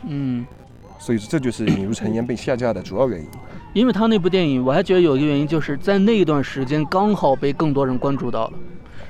[0.06, 0.44] 嗯。
[1.04, 3.26] 所以这就是引入尘烟被下架的主要原因。
[3.74, 8.52] 因为他那部电影，我还觉得有一个原因，就是在那一段时间刚好被更多人关注到了。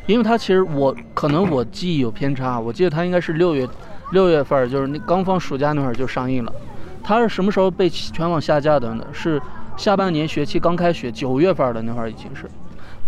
[0.06, 3.68] 因为他其实我可能我记忆有偏差，我记得他应该是六月
[4.10, 6.52] 六月份，就是那刚放暑假那会儿就上映了。
[7.04, 9.06] 他是什么时候被全网下架的呢？
[9.12, 9.40] 是
[9.76, 12.50] 下半年学期刚开学九月份的那会儿已经是，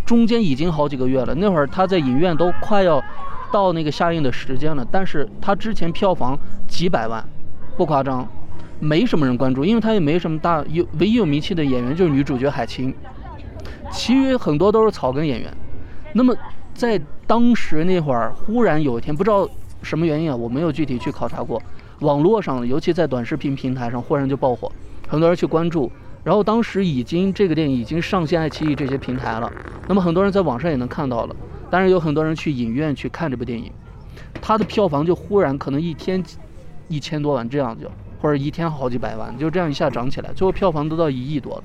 [0.05, 1.35] 中间已经好几个月了。
[1.35, 3.03] 那会儿他在影院都快要
[3.51, 7.25] 到那个下映的时间了，但是他之前票房几百万，
[7.77, 8.25] 不夸张。
[8.79, 12.95] 没什么人关注，因为他也没什么大有，唯一有名气的演员就是女主角海清，
[13.91, 15.53] 其余很多都是草根演员。
[16.13, 16.35] 那么
[16.75, 19.49] 在当时那会儿，忽然有一天，不知道
[19.83, 21.61] 什么原因啊，我没有具体去考察过，
[22.01, 24.71] 网络上，尤其在短视频平台上，忽然就爆火，
[25.09, 25.91] 很多人去关注。
[26.23, 29.51] 然后当时已经这个电影已经上线爱奇艺这些平台了，
[29.87, 31.37] 那么很多人在网上也能看到了，
[31.71, 33.71] 当然有很多人去影院去看这部电影，
[34.41, 36.23] 它的票房就忽然可能一天
[36.89, 37.89] 一千多万这样就。
[38.21, 41.65] 或者一天好几百万，就这样一下涨起来，最后票房都到一亿多了。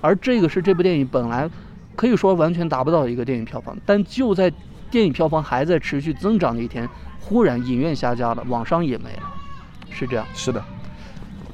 [0.00, 1.48] 而这个是这部电影本来
[1.94, 4.50] 可以说完全达不到一个电影票房，但就在
[4.90, 6.88] 电影票房还在持续增长的一天，
[7.20, 9.22] 忽然影院下架了，网上也没了，
[9.90, 10.26] 是这样。
[10.34, 10.64] 是的。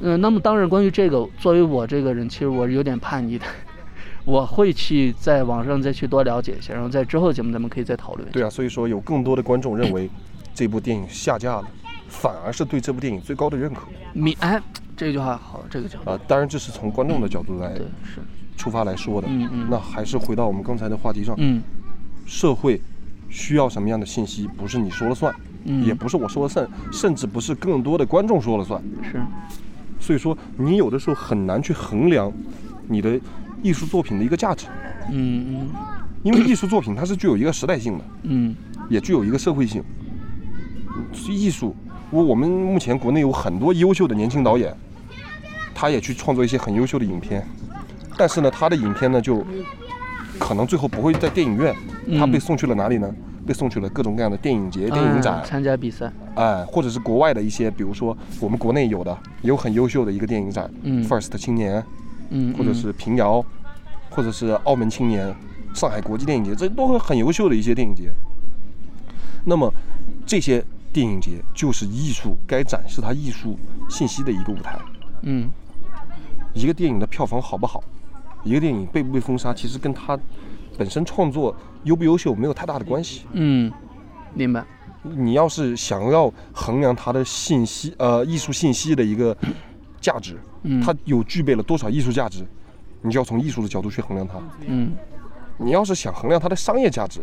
[0.01, 3.47] 嗯，那么当然，关于这个，作为我这个人，其实我是有点叛逆的，
[4.25, 8.29] 我会去在网上再去多了解一下，然后在之后节目咱们可以再讨论。
[8.31, 10.09] 对啊，所以说有更多的观众认为
[10.55, 11.65] 这部电影下架了。
[12.09, 13.83] 反而是对这部电影最高的认可。
[14.13, 14.61] 你哎，
[14.97, 18.21] 这句话好，这个角度啊，当然这是从观众的角度来对是
[18.57, 19.29] 出发来说的。
[19.31, 19.67] 嗯嗯。
[19.71, 21.35] 那还是回到我们刚才的话题上。
[21.39, 21.63] 嗯。
[22.25, 22.81] 社会
[23.29, 25.33] 需要什么样的信息，不是你说了算，
[25.85, 28.83] 也不是我说了算，甚至不是更多的观众说了算。
[29.03, 29.23] 是。
[30.01, 32.33] 所以说，你有的时候很难去衡量
[32.89, 33.21] 你的
[33.63, 34.67] 艺术作品的一个价值。
[35.11, 35.69] 嗯嗯。
[36.23, 38.05] 因为艺术作品它是具有一个时代性的。
[38.25, 38.55] 嗯。
[38.89, 39.85] 也具有一个社会性。
[41.29, 41.77] 艺术。
[42.11, 44.75] 我我们目前国内有很多优秀的年轻导演，
[45.75, 47.47] 他也去创作一些很优秀的影片，
[48.17, 49.45] 但是呢，他的影片呢就
[50.39, 51.75] 可能最后不会在电影院，
[52.19, 53.13] 他被送去了哪里呢？
[53.45, 60.69] 被送去了各种各样的电影节、电影展参加比赛，哎，或者是国外的一些，比如说我们国内有的有很优秀的一个电影展
[61.09, 61.85] ，First 青年，
[62.31, 63.45] 嗯，或者是平遥，
[64.11, 65.33] 或者是澳门青年、
[65.75, 68.11] 上海国际电影节，这都是很优秀的一些电影节。
[69.45, 69.73] 那么
[70.25, 70.65] 这些。
[70.97, 73.59] 电影节就是艺术该展示它艺术
[73.91, 74.79] 信息的一个舞台。
[75.25, 75.47] 嗯，
[76.55, 77.85] 一个电影的票房好不好，
[78.43, 80.19] 一个电影被不被封杀，其实跟它
[80.79, 81.55] 本身创作
[81.85, 83.27] 优不优秀没有太大的关系。
[83.33, 83.71] 嗯，
[84.33, 84.65] 明白。
[85.03, 89.37] 你要是想要衡量它的信息，呃，艺术信息的一个
[90.01, 92.43] 价值，嗯它有具备了多少艺术价值，
[93.03, 94.41] 你就要从艺术的角度去衡量它。
[94.67, 94.93] 嗯
[95.59, 97.21] 你要是想衡量它的商业价值，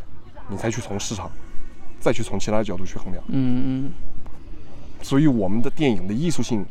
[0.47, 1.31] 你才去从市场，
[2.03, 3.23] 再去从其他的角度去衡量。
[3.29, 3.91] 嗯嗯
[5.01, 6.65] 所以我们的电影的艺术性，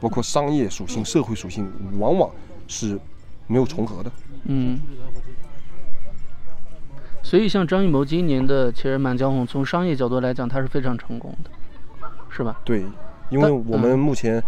[0.00, 2.30] 包括商业属性、社会属性，往往
[2.66, 2.98] 是
[3.46, 4.10] 没有重合的。
[4.44, 4.80] 嗯。
[7.22, 11.50] 所以像张艺谋今年的其实《满江红》，从商业角度来讲，它是非常成功的，
[12.30, 12.60] 是吧？
[12.64, 12.84] 对，
[13.30, 14.42] 因为我们目前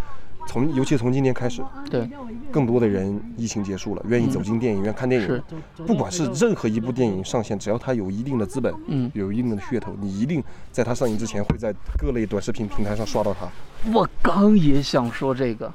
[0.46, 2.08] 从，尤其从今天开始，对，
[2.50, 5.26] 更多的人疫情结束了，愿意走进电影院看电影。
[5.26, 5.42] 是，
[5.86, 13.48] 不管是任何一部电影上线，只要它有一定的资本，嗯有一定的噱头，你一定在它上映之前会在各类短视频平台上刷到它。
[13.92, 15.72] 我刚也想说这个，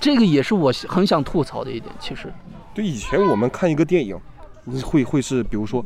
[0.00, 1.92] 这个也是我很想吐槽的一点。
[1.98, 2.32] 其实，
[2.74, 4.18] 对，以前我们看一个电影，
[4.64, 5.84] 你会会是比如说，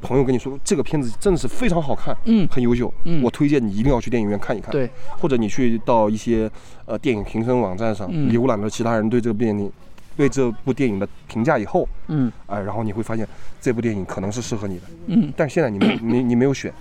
[0.00, 2.46] 朋友跟你说这个片子真的是非常好看，嗯。
[2.48, 3.22] 很优秀，嗯。
[3.22, 4.70] 我推荐你一定要去电影院看一看。
[4.70, 6.50] 对，或者你去到一些
[6.86, 8.30] 呃电影评分网站上、嗯。
[8.32, 9.70] 浏览了其他人对这个电影
[10.16, 12.30] 对这部电影的评价以后，嗯。
[12.46, 13.26] 哎、然后你会发现
[13.60, 16.72] 这部电影可能是适合你的，嗯，但是现在你没 你你没有选，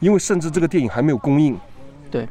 [0.00, 1.56] 因为甚至这个电影还没有公映，
[2.10, 2.28] 对，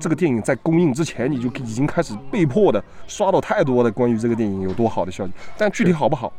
[0.00, 6.32] 这个电影在公映之前你就已经开始被迫的刷到太多的关于这个电影有多好的消息，但具体好不好，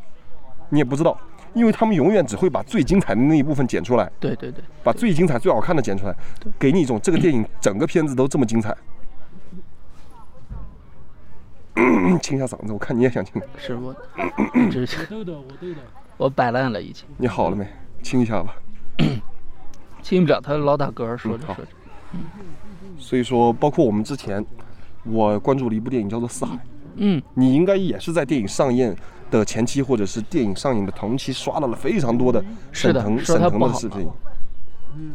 [0.70, 1.18] 你也不知道，
[1.58, 6.16] 因为他们永远只会把最精彩的那一部分剪出来，对对对，把最精彩、最好看的剪出来，
[6.60, 8.76] 给你一种这个电影整个片子都这么精彩。
[12.22, 13.42] 清一下嗓子，我看你也想清。
[13.58, 13.96] 是我，
[14.72, 15.76] 只是对的，我的。
[16.18, 17.68] 我摆烂了已经，你好了没？
[18.02, 18.56] 清一下吧。
[20.02, 21.68] 清不了，他老打嗝说着说着，
[22.98, 24.44] 所以说，包括我们之前，
[25.04, 26.56] 我关注了一部电影叫做《四海》，
[26.96, 28.96] 嗯你应该也是在电影上映
[29.30, 34.08] 的前期，或者是电影上映的同期，刷到了非常多的沈腾沈腾的视频，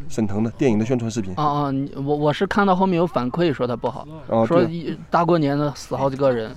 [0.07, 1.33] 沈腾的电影的宣传视频。
[1.35, 6.55] 啊啊，我我是看到后面有反馈说他不好，啊，说一大过年的死好几个人，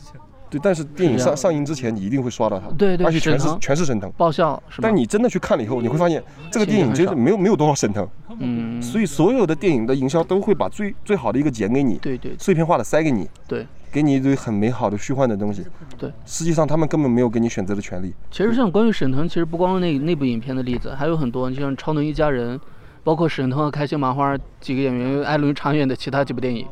[0.49, 4.11] 对，但是电影上上映之前，你一定会刷到他，对对而且全是全是沈腾。
[4.17, 4.89] 爆笑是吧？
[4.89, 12.37] 但你真的去看了以后，你会发现这个电影真的没有没有多少沈腾，嗯，所以所有的电影的营销都会把最最好的一个剪给你，对对。
[12.39, 15.65] 碎片化的塞给你，对，给你一堆很美好的虚幻的东西。
[15.97, 18.15] 对，实际上他们根本没有给你选择的权利。
[18.31, 22.59] 其实像关于沈腾，其实不光那那部影片的例子，还有很多，你像《超能一家人》，
[23.03, 26.67] 包括沈腾和开心麻花几个演员，艾伦长远的其他几部电影，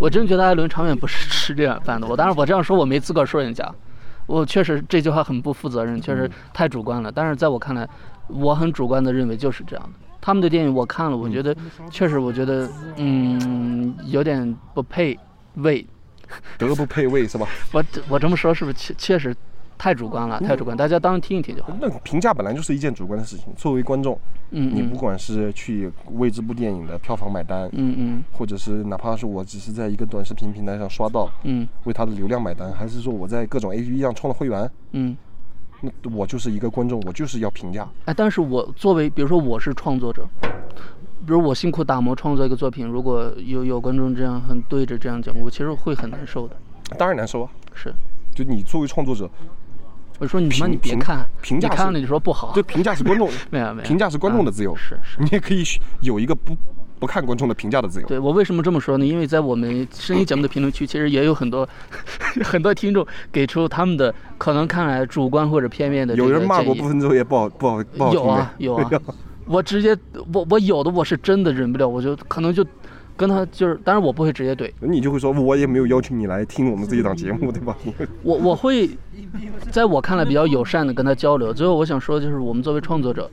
[0.00, 2.08] 我真觉得艾伦长远不是吃这碗饭的。
[2.08, 3.72] 我当然我这样说，我没资格说人家，
[4.26, 7.12] 我确实这句话很不负责任，确实太主观了。
[7.12, 7.88] 但是在我看来，
[8.26, 10.00] 我很主观的认为就是这样的。
[10.20, 11.54] 他们的电影我看了，我觉得
[11.88, 15.16] 确实，我觉得嗯有点不配
[15.58, 15.86] 位。
[16.58, 17.46] 德不配位是吧？
[17.72, 19.34] 我我这么说是不是确确实
[19.76, 20.40] 太主观了？
[20.40, 21.76] 太主观，大家当听一听就好。
[21.80, 23.46] 那评价本来就是一件主观的事情。
[23.56, 24.18] 作为观众，
[24.50, 35.16] 嗯嗯你不管是去为这部电影的票房买单，嗯嗯或者是哪怕是我只是在一个短视频平台上刷到，嗯为它的流量买单，还是说我在各种 A P P 上充了会员，嗯。
[35.80, 37.86] 那我就是一个观众，我就是要评价。
[38.06, 40.26] 哎，但是我作为，比如说我是创作者，
[41.26, 46.56] 比如我辛苦打磨创作一个作品，如果有有观众这样很对着这样讲，我其实会很难受的。
[46.98, 47.92] 当然难受啊，是，
[48.34, 49.28] 就你作为创作者，
[50.18, 55.18] 我说你他妈你别看，评价你看了你说不好，对评价是观众， 没有没有，评价是观众的自由，啊是是。
[55.22, 55.64] 你也可以
[56.02, 56.56] 有一个不
[57.00, 58.06] 不看观众的评价的自由。
[58.06, 59.06] 对我为什么这么说呢？
[59.06, 61.66] 因为在我们声音节目的评论区，其实也有很多
[62.44, 68.90] 很多听众给出他们的可能看来主观或者片面的有人骂过不分昼夜不好不好不好听有啊的，有啊，
[69.46, 69.96] 我直接
[70.32, 72.64] 我我有的我是真的忍不了，我就可能就
[73.16, 77.76] 跟他就是，当然我不会直接怼，你就会说，我也没有邀请你来听我们这一档节目，对吧？
[78.22, 78.90] 我我会
[79.70, 81.52] 在我看来比较友善的跟他交流。
[81.52, 83.30] 最后我想说，就是我们作为创作者，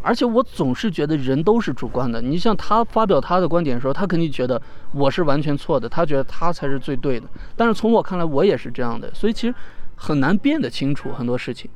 [0.00, 2.20] 而且我总是觉得人都是主观的。
[2.20, 4.60] 你像他发表他的观点的时候，他肯定觉得
[4.92, 7.26] 我是完全错的，他觉得他才是最对的。
[7.54, 9.54] 但是从我看来，我也是这样的，所以其实
[9.94, 11.70] 很难辨得清楚很多事情。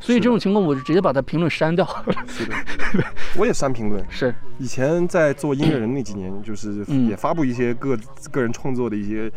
[0.00, 1.86] 所以这种情况，我就直接把他评论删掉。
[2.26, 2.54] 是的，
[3.36, 4.04] 我也删评论。
[4.08, 7.06] 是，以前在做音乐人那几年，就是嗯。
[7.06, 7.96] 也发布一些个
[8.30, 9.30] 个人创作的一些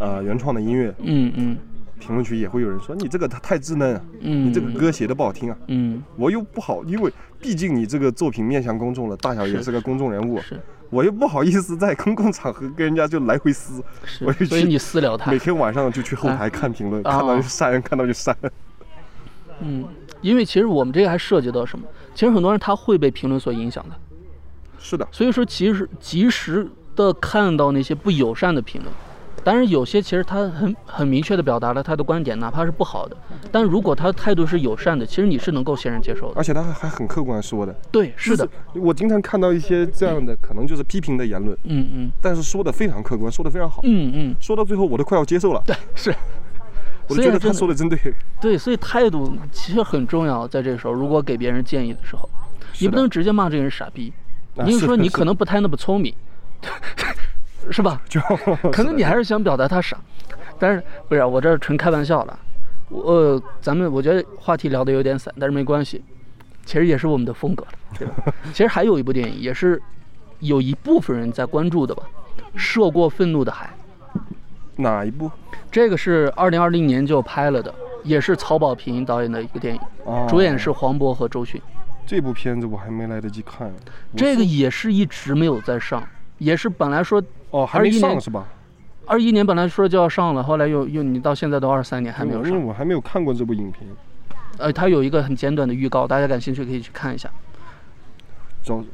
[0.00, 1.56] 呃原创的音乐，嗯嗯。
[2.00, 5.56] 评论区也会有人说你这个太稚嫩啊，嗯，你这个歌写的不好听啊。
[5.68, 6.02] 嗯。
[6.16, 10.60] 我又不好，因为毕竟你这个作品面向公众了，大小也是是个公众人物，是。
[10.90, 18.36] 我又不好意思在公共场合跟人家就来回撕，是我就，去所以你私聊他每，天晚上就去后台看评论，啊看到就删，看到就删。
[19.60, 19.84] 嗯，
[20.20, 21.84] 因为其实我们这个还涉及到什么？
[22.14, 23.94] 其实很多人他会被评论所影响的。
[24.78, 28.92] 是的，所以说，其实及时的看到那些不友善的评论。
[29.42, 33.16] 当然，有些其实他很很明确的表达了他的观点，哪怕是不好的，
[33.50, 36.34] 但如果他的态度是友善的，其实你是能够欣然接受的。
[36.36, 37.74] 而且他还还很客观说的。
[37.90, 38.46] 对，是的。
[38.74, 41.56] 我经常看到一些这样的，可能就是批评的言论。
[41.64, 42.10] 嗯嗯。
[42.20, 43.80] 但是说的非常客观，说的非常好。
[43.84, 44.36] 嗯嗯。
[44.40, 45.62] 说到最后，我都快要接受了。
[45.66, 46.14] 对，是。
[47.10, 47.98] 我觉得他说的真对。
[48.40, 50.46] 对，所以态度其实很重要。
[50.48, 52.28] 在这个时候，如果给别人建议的时候，
[52.80, 54.12] 你不能直接骂这个人傻逼，
[54.64, 56.14] 你就说你可能不太那么聪明。
[57.70, 58.00] 是吧？
[58.08, 58.20] 就
[58.72, 59.98] 可能你还是想表达他傻，
[60.58, 61.24] 但是不是？
[61.24, 62.38] 我这纯开玩笑了。
[62.88, 66.02] 我咱们我觉得话题聊得有点散，但是没关系，
[66.64, 67.64] 其实也是我们的风格
[67.98, 68.14] 对吧？
[68.52, 69.80] 其实还有一部电影也是
[70.40, 72.02] 有一部分人在关注的吧，
[72.56, 73.66] 《涉过愤怒的海》。
[74.80, 75.30] 哪一部？
[75.70, 79.80] 这个是二零二零年就拍了的，也是曹保平导演的一个电影，
[80.28, 81.60] 主演是黄渤和周迅。
[82.06, 83.72] 这部片子我还没来得及看。
[84.16, 86.02] 这个也是一直没有在上，
[86.38, 87.22] 也是本来说。
[87.50, 88.46] 哦，还没上是吧？
[89.06, 92.52] 二一年本来说就要上了，后来又又你到现在都二三年还没有上。
[92.52, 93.84] 因为我还没有看过这部影片。
[94.58, 97.30] 呃，它有一个很简短的预告，大家感兴趣可以去看一下。
[98.62, 98.84] 找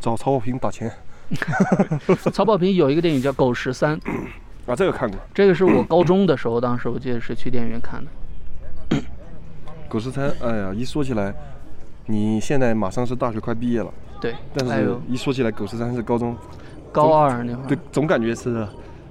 [0.00, 0.90] 找曹保平打钱。
[2.32, 3.98] 曹保平有一个电影叫《狗十三》。
[4.66, 5.18] 啊，这个看过。
[5.32, 9.00] 这个是我高中的时候，当时我记得是去电影院看的。
[9.88, 11.32] 狗十三，哎呀，一说起来，
[12.06, 13.92] 你现在马上是大学快毕业了。
[14.20, 14.34] 对。
[14.52, 16.36] 但是一说起来，狗十三是高中。
[16.92, 18.56] 高二那会儿，对，总感觉是《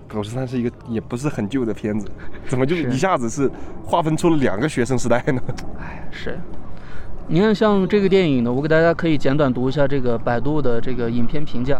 [0.07, 2.09] 狗十三》是一个也不是很旧的片子，
[2.49, 3.49] 怎么就一下子是
[3.85, 5.41] 划分出了两个学生时代呢？
[5.79, 6.37] 哎，是。
[7.27, 11.79] 你看，像这个电影呢，我给大家可以简短读一下这个百度的这个影片评价。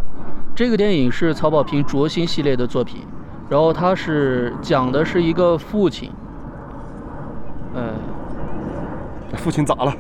[0.56, 3.02] 这个电影是曹保平《卓心》系列的作品，
[3.50, 6.12] 然后他是讲的是一个父亲，
[7.76, 7.94] 嗯，
[9.38, 9.94] 父亲咋了？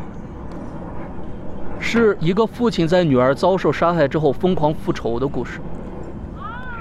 [1.79, 5.59] 是一个父亲在女儿遭受杀害之后疯狂复仇的故事。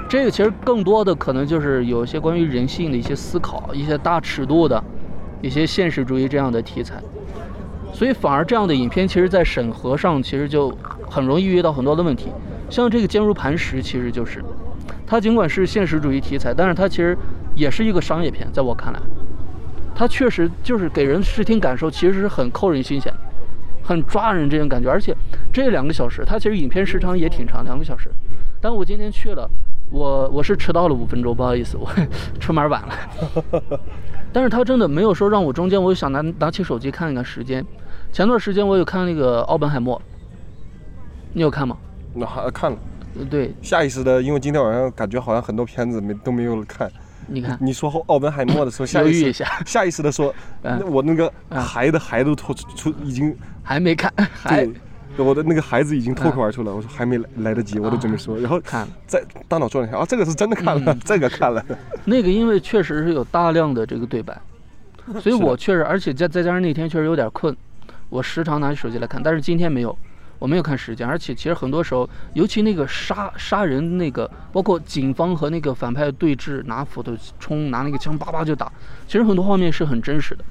[0.09, 4.83] 这个其实更多的可能就是有一些关于人性的一些思考，一些大尺度的，
[5.43, 7.03] 一些现实主义这样的题材，
[7.93, 10.73] 所以反而这样的影片，其实在审核上其实就
[11.11, 12.33] 很容易遇到很多的问题。
[12.71, 14.43] 像这个《坚如磐石》，其实就是
[15.07, 17.17] 它尽管是现实主义题材，但是它其实
[17.55, 19.01] 也是一个商业片，在我看来，
[19.95, 23.13] 它确实就是给人视听感受其实是很扣人心弦，
[23.83, 24.91] 很抓人这种感觉。
[24.91, 25.15] 而且
[25.53, 28.11] 这两个小时，它其实影片时长也挺长，两个小时。
[28.61, 29.49] 但我今天去了。
[29.91, 31.89] 我我是迟到了五分钟，不好意思，我
[32.41, 33.79] 出门晚了。
[34.33, 37.65] 但是他真的没有说让我中间，我就想拿拿起手机看一看时间。
[38.11, 39.97] 前段时间我有看那个《奥本海默》，
[41.35, 41.77] 你有看吗？
[42.15, 42.79] 那还看了。
[43.31, 43.55] 对。
[43.63, 46.91] 下意识的，因为今天晚上感觉好像很多片子没都没有看。
[47.27, 47.57] 你看。
[47.61, 50.35] 你说奥本海默的时候， 犹豫一下，下意识的说，
[50.91, 54.69] 我那个孩的孩都脱出已经 还没看，还。
[55.17, 58.85] 我的那个孩子已经脱口而出了，我说还没来来得及，我都准备说，然后看。
[59.07, 61.65] 在大脑转了一下，啊，这个是真的看了，这个看了。
[62.05, 64.37] 那个因为确实是有大量的这个对白，
[65.21, 67.57] 所以我确实，而且再再加上那天确实有点困，
[68.09, 69.97] 我时常拿起手机来看，但是今天没有，
[70.39, 78.71] 我没有看时间，而且其实很多时候，尤其那个杀杀人那个，包括警方和那个反派对峙，拿斧头冲，拿那个枪叭叭就打，
[79.07, 80.45] 其实很多画面是很真实的。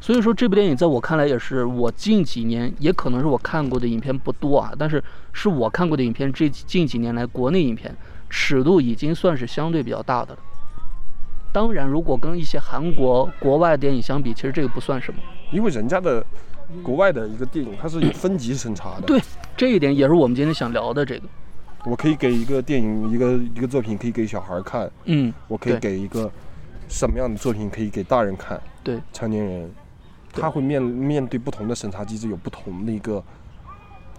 [0.00, 7.96] 所以说这部电影在我看来也是我近几年，也可能是我看过的影片不多啊，但是是我看过的影片，这近几年来国内影片
[8.30, 10.38] 尺度已经算是相对比较大的了。
[11.50, 15.18] 当然，如果跟一些韩国国外电影相比，其实这个不算什么，
[15.50, 16.24] 因为人家的
[16.82, 19.02] 国外的一个电影它是有分级审查的。
[19.06, 19.20] 对，
[19.56, 21.28] 这一点也是我们今天想聊的这个。
[21.84, 26.30] 我可以给一个电影一个一个作品可以给小孩看，嗯，我可以给一个
[26.88, 29.70] 什么样的作品可以给大人看，对，成年人。
[30.30, 33.22] 他会面面对不同的审查机制，有不同的一个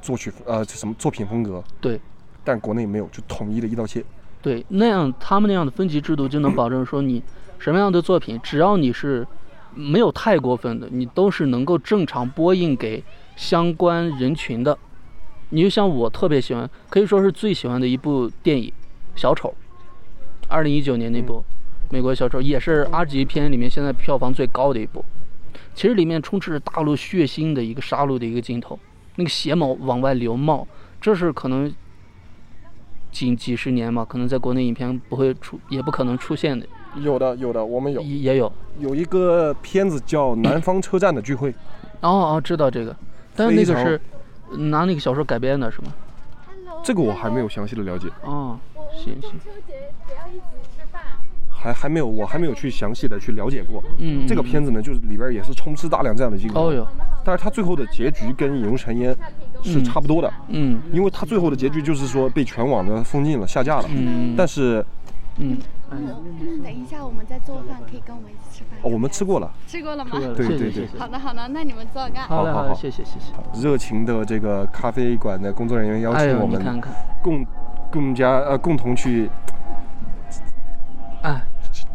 [0.01, 1.63] 作曲呃什么作品风格。
[1.79, 2.01] 对，
[2.43, 4.03] 但国内没有，就统一的一刀切。
[4.41, 7.21] 对，那样他们那样的分级制度就能保证说你
[7.57, 9.25] 什么样的作品，只要你是
[9.73, 13.03] 没有太过分的，你都是能够正常播映给
[13.35, 14.77] 相关人群的。
[15.49, 18.71] 你就像我特别喜欢，可以说是最喜欢的一部电影
[19.19, 19.49] 《小丑》，
[20.47, 21.43] 二零一九年那部
[21.89, 25.03] 美国小丑，也是阿级片里面现在票房最高的一部。
[25.73, 28.77] 其实里面充斥着大陆血腥的一个杀戮的一个镜头，
[29.15, 30.67] 那个血毛往外流冒，
[31.01, 31.73] 这是可能
[33.11, 36.67] 近几十年嘛，可能在国内影片不会出，也不可能出现的。
[36.95, 41.51] 有的，有的，我们有也有有一个片子叫《南方车站的聚会》。
[42.01, 42.95] 哦哦，知道这个，
[43.35, 43.99] 但是那个是
[44.57, 45.93] 拿那个小说改编的，是吗？
[46.83, 48.07] 这个我还没有详细的了解。
[48.23, 48.57] 哦，
[48.95, 49.31] 行行。
[51.61, 53.83] 还还没有，我还没有去详细的去了解过。
[53.97, 56.69] 嗯，这个片子呢，就是里边也是充斥大量这样的镜头。
[56.69, 56.87] 哦哟，
[57.21, 59.13] 但是它最后的结局跟《影入尘烟》
[59.61, 60.33] 是差不多的。
[60.47, 63.89] 嗯，因为它最后的结局就是说被全网的封禁了、下架了。
[63.89, 64.85] 嗯，但是，
[65.35, 65.57] 嗯，
[65.89, 68.79] 等一下我们在做饭，可以跟我们一起吃饭。
[68.83, 69.51] 哦，我们吃过了。
[69.67, 70.11] 吃过了吗？
[70.35, 70.87] 对对对。
[70.97, 72.27] 好的好的，那你们做干。
[72.27, 73.33] 好好好嘞，谢谢谢谢。
[73.61, 76.81] 热情的这个咖啡馆的工作人员邀请我们
[77.21, 77.45] 共
[77.91, 79.29] 更加呃共同去。
[81.21, 81.41] 哎，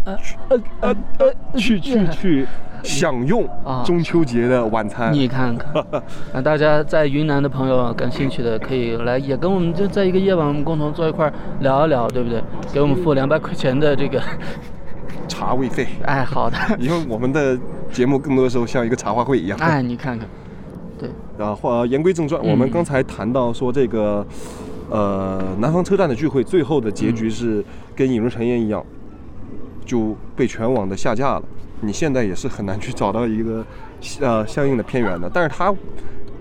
[0.05, 2.47] 呃呃呃呃，去去去
[2.83, 3.49] 享用
[3.85, 5.13] 中秋节的晚餐。
[5.13, 5.85] 你看看，
[6.35, 12.43] 那大家在云南的朋友感兴趣的，可以来也跟我们就在一个夜晚，我们共同坐一块聊一聊，对不对？
[12.73, 14.23] 给我们付两百块钱的这个
[15.27, 15.87] 茶位费。
[16.05, 16.57] 哎，好的。
[16.79, 17.59] 因为我们的
[17.91, 19.59] 节目更多的时候像一个茶话会一样。
[19.59, 20.29] 哎，你看看，
[20.99, 21.09] 对。
[21.39, 24.27] 然后言归正传，我们刚才谈到说这个，
[24.91, 27.65] 呃，南方车站的聚会最后的结局是
[27.97, 28.85] 跟《引入尘烟》一样。
[29.85, 31.45] 就被全网的下架了，
[31.81, 33.65] 你现在也是很难去找到一个
[34.21, 35.75] 呃相应的片源的，但是它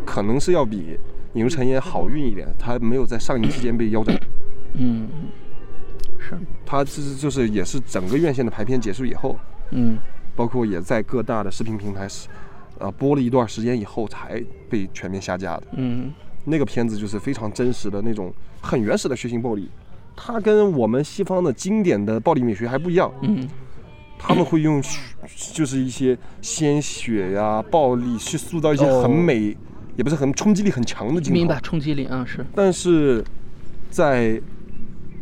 [0.06, 0.98] 可能是要比
[1.38, 4.18] 《影入尘烟》好运一点，它没有在上映期间被腰斩。
[4.74, 5.08] 嗯，
[6.20, 6.38] 是。
[6.66, 9.38] 它是就是也是整个院线的排片结束以后，
[9.72, 9.98] 嗯，
[10.36, 12.28] 包括也在各大的视频平台是
[12.80, 15.64] 呃播了一段时间以后才被全面下架的。
[15.74, 16.12] 嗯，
[16.46, 19.70] 那个片子就是非常真实的那种很原始的血腥暴力。
[20.16, 23.48] 它跟我们西方的经典的暴力美学还不一样，嗯，
[24.18, 24.82] 他们会用
[25.52, 29.56] 就是一些鲜血呀、暴力去塑造一些很美，
[29.96, 31.40] 也不是很冲击力很强的镜头。
[31.40, 32.46] 明白，冲击力啊是。
[32.56, 33.24] 但是
[33.90, 34.40] 在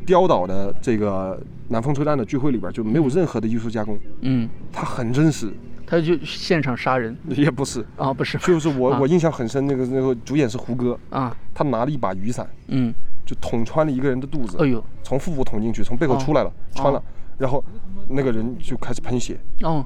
[0.05, 5.51] 雕岛的这个南方车站的聚会里边就没有任何的艺术加工，嗯，它很真实。
[5.87, 7.17] 他就现场杀人？
[7.27, 7.85] 也不是。
[7.97, 10.97] 啊，不是，就是我我印象很深，那个那个主演是胡歌。
[11.09, 12.93] 啊，他拿了一把雨伞，嗯。
[13.26, 17.01] 就捅穿了一个人的肚子，哎呦，从腹部捅进去，从背后出来了，穿了，
[17.38, 17.63] 然后
[18.09, 19.86] 那个人就开始喷血，哦，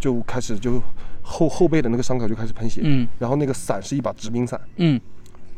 [0.00, 0.80] 就开始就
[1.22, 5.00] 后后背的那个伤口就开始喷血，嗯，然后那个伞是一把直柄伞，嗯，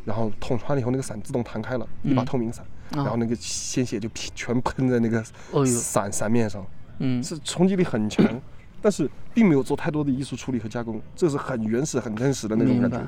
[0.05, 5.23] 然后捅穿了以后，那个伞自动弹开了，一把透明伞，然后那个鲜血就全喷在那个
[5.67, 6.65] 伞伞面上，
[6.99, 8.25] 嗯，是冲击力很强，
[8.83, 13.01] 但是并没有做太多的艺术处理和加工，这是很原始、很真实的那种感觉。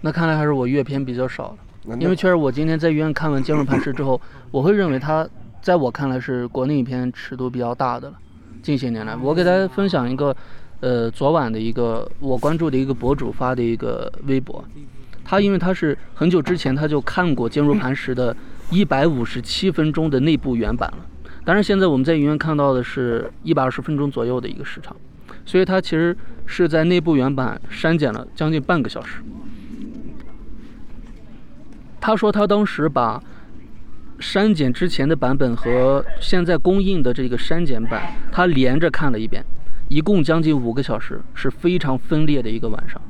[0.00, 1.58] 那看来还是我阅片比较少了。
[2.00, 4.18] 因为确实，我今天在医院看完《坚如磐石》之后，
[4.50, 5.28] 我会认为它
[5.60, 8.14] 在我看来是国内影片尺度比较大的了。
[8.62, 10.34] 近些年来，我给大家分享一个，
[10.80, 14.64] 呃，昨晚的一个我关注的一个博主发的一个微博，
[15.22, 18.34] 他因为他是很久之前他就看过《坚如磐石》的
[18.72, 21.04] 一百五十七分钟的内部原版了，
[21.44, 24.96] 当然现在我们在影院看到的是一百二十分钟左右的一个时长，
[25.44, 26.16] 所以他其实
[26.46, 29.18] 是在内部原版删减了将近半个小时。
[32.06, 33.18] 他说他当时把
[34.18, 39.42] 删减之前的版本和现在公映的这个删减版，他连着看了一遍，
[39.88, 43.00] 一共将近五个小时，是非常分裂的一个晚上。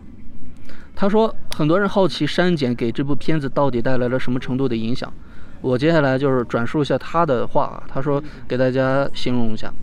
[0.94, 5.12] 他说很多人好奇删减给这部片子到底带来了什么程度的影响，
[5.60, 7.82] 我接下来就是转述一下他的话。
[7.88, 9.74] 他说给大家形容一下，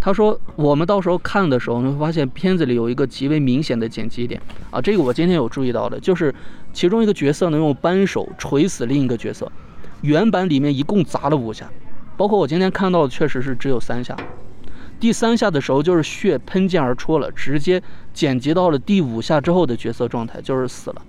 [0.00, 4.42] 他说我们到时候看的时候，你会发现片子里有一个极为明显的剪辑点
[4.72, 6.34] 啊，这个我今天有注意到的，就是。
[6.72, 9.50] 其中一个角色能用扳手锤死另一个角色，
[10.02, 11.70] 原版里面一共砸了五下，
[12.16, 14.16] 包括我今天看到的确实是只有三下。
[14.98, 21.02] 第三下的时候就是血喷溅而出了，直接剪辑到了第五下之后的角色状态就是死了，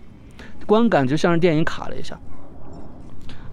[0.65, 2.17] 观感就像是电影卡了一下。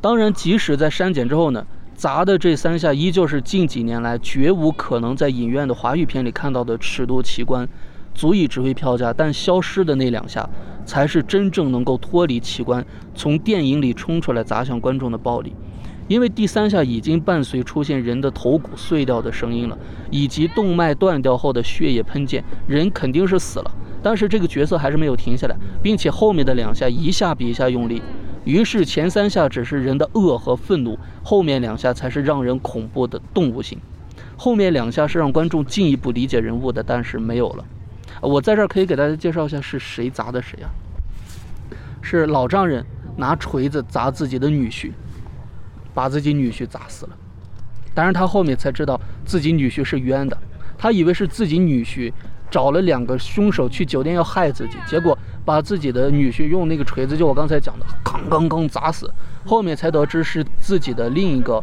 [0.00, 7.68] 当然，即使在删减之后呢，砸的这三下依旧是近几年来绝无可能在影院的华语片里看到的尺度奇观。
[8.18, 10.50] 足以值回票价，但消失的那两下，
[10.84, 15.54] 才是真正能够脱离奇观，从电影里冲出来砸向观众的暴力。
[16.08, 19.78] 因为第三下已经伴随出现人的头骨碎掉的声音了，
[20.10, 23.70] 以及动脉断掉后的血液喷溅，人肯定是死了。
[24.02, 28.02] 但是这个角色还是没有停下来，并且后面的两下一下比一下用力。
[28.42, 33.78] 于是前三下只是人的恶和愤怒，后面两下才是让人恐怖的动物性。
[34.36, 37.64] 后面两下是让观众进一步理解人物的，但是没有了。
[38.20, 40.70] 我在这儿可以给大家介绍一下是谁砸的谁啊？
[42.00, 42.84] 是老丈人
[43.16, 44.92] 拿锤子砸自己的女婿，
[45.92, 47.12] 把自己女婿砸死了。
[47.94, 50.38] 当然他后面才知道自己女婿是冤的，
[50.78, 52.12] 他以为是自己女婿
[52.50, 59.12] 找了两个凶手去酒店要害自己，结果把自己的女婿用那个锤子，就我刚才讲的，吭吭吭砸死。
[59.44, 61.62] 后面才得知是自己的另一个，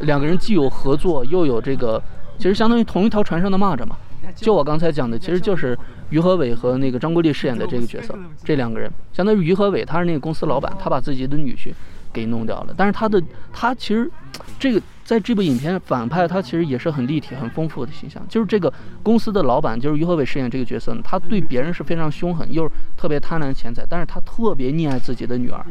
[0.00, 2.02] 两个人既有合作又有这个，
[2.36, 3.96] 其实相当于同一条船上的蚂蚱嘛。
[4.34, 5.76] 就我刚才讲的，其实就是
[6.10, 11.72] 于和伟和那个张国立饰演的这个角色，这两个人相当于于和伟，他是那个公司老板，他把自己的女婿
[12.12, 12.74] 给弄掉了。
[12.76, 13.22] 但是他的
[13.52, 14.10] 他其实
[14.58, 18.22] 这个在这部影片反派他其实也是很立体、很丰富的形象。
[18.28, 18.72] 就是这个
[19.02, 25.64] 公司的老板，就是于和伟饰演这个角色呢，他对别人是非常凶狠，又是特别贪婪钱财，但是他特别溺爱自己的女儿，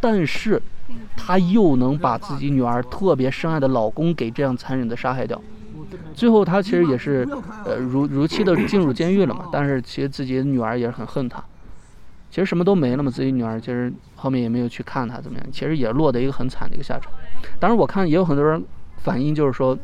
[0.00, 0.60] 但是
[1.16, 5.40] 他又能把自己女儿特别深爱的老公给这样残忍的杀害掉。
[6.14, 7.26] 最后他其实也是
[7.64, 11.42] 呃如如期的进入监狱了嘛，但是其实自己的女儿也是很恨他。
[12.30, 17.12] 其实什么都没了嘛，自己女儿其实后面也没有去看他怎么样，其实也落得一个很惨的一个下场。
[17.60, 18.64] 当然我看也有很多人
[18.98, 19.76] 反映，就是说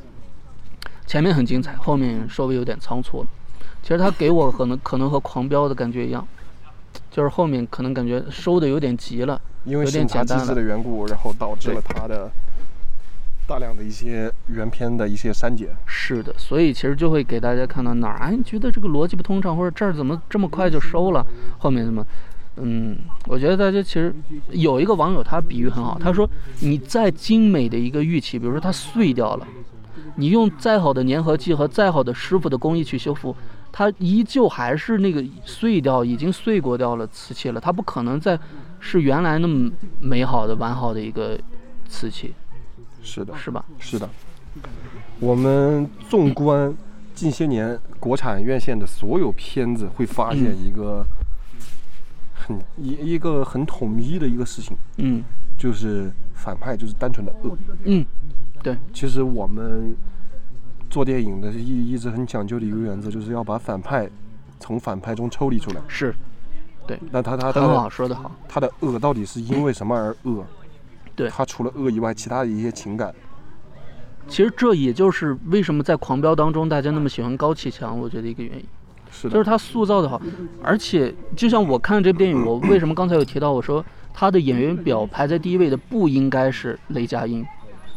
[1.07, 3.29] 前面很精彩，后面稍微有点仓促了。
[3.83, 6.27] 其实他给我可能可能和狂飙的感觉一样，
[7.11, 10.45] 就是后面可能感觉收的有点急了，因为有点简单了。
[10.45, 12.31] 机制的缘故，然后导致了他的
[13.49, 15.75] 大量的一些原片的一些删减。
[15.87, 21.27] 是的，所以其实就会给大家看到哪儿，哎，你觉得这个逻辑不通畅，或者这儿怎么这么快就收了，
[21.59, 22.05] 后面怎么？
[22.61, 24.15] 嗯，我觉得大家其实
[24.51, 26.29] 有一个网友他比喻很好，他说
[26.61, 29.47] 你再精美的一个玉器，比如说它碎掉了，
[30.17, 33.35] 你用再好的粘合剂和再好的师傅的工艺去修复，
[33.71, 38.39] 它依旧还是那个碎掉、已经碎过掉了瓷器了，它不可能再
[38.81, 39.71] 是原来那么
[40.01, 41.39] 美好的、完好的一个
[41.87, 42.35] 瓷器。
[43.03, 43.65] 是的，是吧？
[43.79, 44.09] 是的。
[45.21, 46.75] 我们纵观
[47.15, 51.07] 近些年国产院线的所有片子，会发现一个。
[52.41, 55.23] 很一一个很统一的一个事情，嗯，
[55.59, 58.07] 就是反派就是单纯的恶，嗯，
[58.63, 58.75] 对。
[58.95, 59.95] 其实我们
[60.89, 64.09] 做电影的一一直很讲究的一个原则，就是要把反派
[64.61, 65.83] 从反派中抽离出来。
[65.89, 66.15] 是，
[66.87, 66.99] 对。
[67.11, 70.47] 那他他很好说的好，他的恶到底是因为什么而恶？
[71.19, 71.29] 对。
[71.29, 73.13] 他除了恶以外，其他的一些情感。
[74.29, 78.65] 其实这也就是为什么在《狂飙》当中大家那么喜欢高启强，我觉得一个原因。
[79.11, 80.21] 是就是他塑造的好，
[80.63, 87.45] 而且就像我看这部电影，我为什么刚才有提到，我说他的演员表排在第一位的不应该是雷佳音，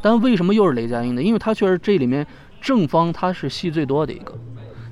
[0.02, 1.22] 但为什么又是雷佳音呢？
[1.22, 2.26] 因为他确实这里面
[2.62, 4.34] 正方他是戏最多的一个。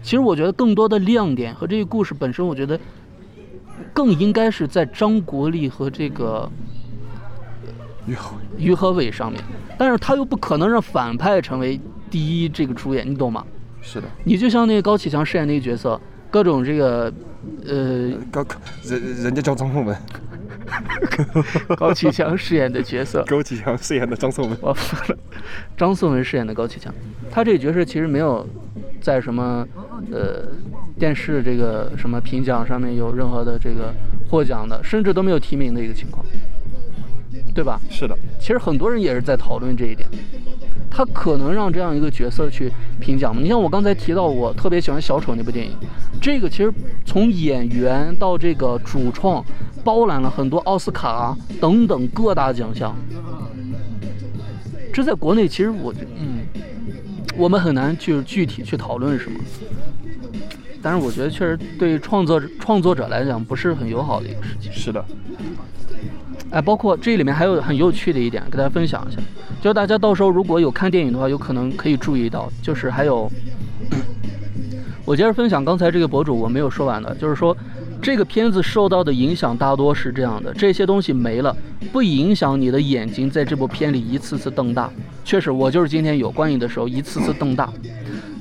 [0.04, 2.78] 其实我觉得更多的亮点和这个故事本身，我觉得
[3.94, 6.52] 更应该是在张国立和这个
[8.12, 9.40] 于和于和伟上面，
[9.78, 11.80] 但是他又不可能让反派成为
[12.10, 13.46] 第一这个主演，你懂吗？
[13.82, 16.00] 是的，你就像那个高启强饰演那个角色，
[16.30, 17.12] 各种这个，
[17.66, 18.46] 呃，高
[18.84, 19.98] 人人家叫张颂文，
[21.78, 25.18] 高启强饰演的角色，高启强饰演的张颂文，我服了，
[25.78, 26.94] 张颂文饰演的高启强，
[27.32, 28.46] 他这个角色其实没有
[29.00, 29.66] 在什么
[30.12, 30.50] 呃
[30.98, 33.94] 电视这个什么评奖上面有任何的这个
[34.30, 36.26] 获奖的，甚至都没有提名的一个情况，
[37.54, 37.80] 对吧？
[37.90, 40.08] 是的，其实很多人也是在讨论这一点。
[40.92, 43.42] 他可能让这样一个角色去评奖吗？
[43.42, 45.78] 你像我刚才提到，我特别喜欢小丑那部电影，
[46.20, 46.74] 这个其实
[47.06, 49.46] 从演员到这个主创，
[49.84, 52.96] 包揽了很多奥斯卡等等各大奖项。
[54.92, 56.40] 这在国内其实我，嗯，
[57.38, 59.40] 我们很难去具体去讨论什么。
[60.82, 64.72] 但是我觉得确实对创作创作者来讲不是很友好的一个事情。
[64.74, 65.06] 是的。
[66.52, 69.22] 哎，包括这里面还有很有趣的一点，给大家分享一下。
[69.62, 73.30] 就大家到时候如果有看电影的话，有可能可以注意到，就是还有，
[75.06, 77.56] 我接着分享刚才这个博主我没有说完的，就是说
[78.02, 81.56] 这个片子受到的影响大多是这样的，这些东西没了，
[81.92, 84.90] 不影响你的眼睛在这部片里一次次瞪大。
[85.24, 87.72] 确实，我就是今天有观影的时候一次次瞪大，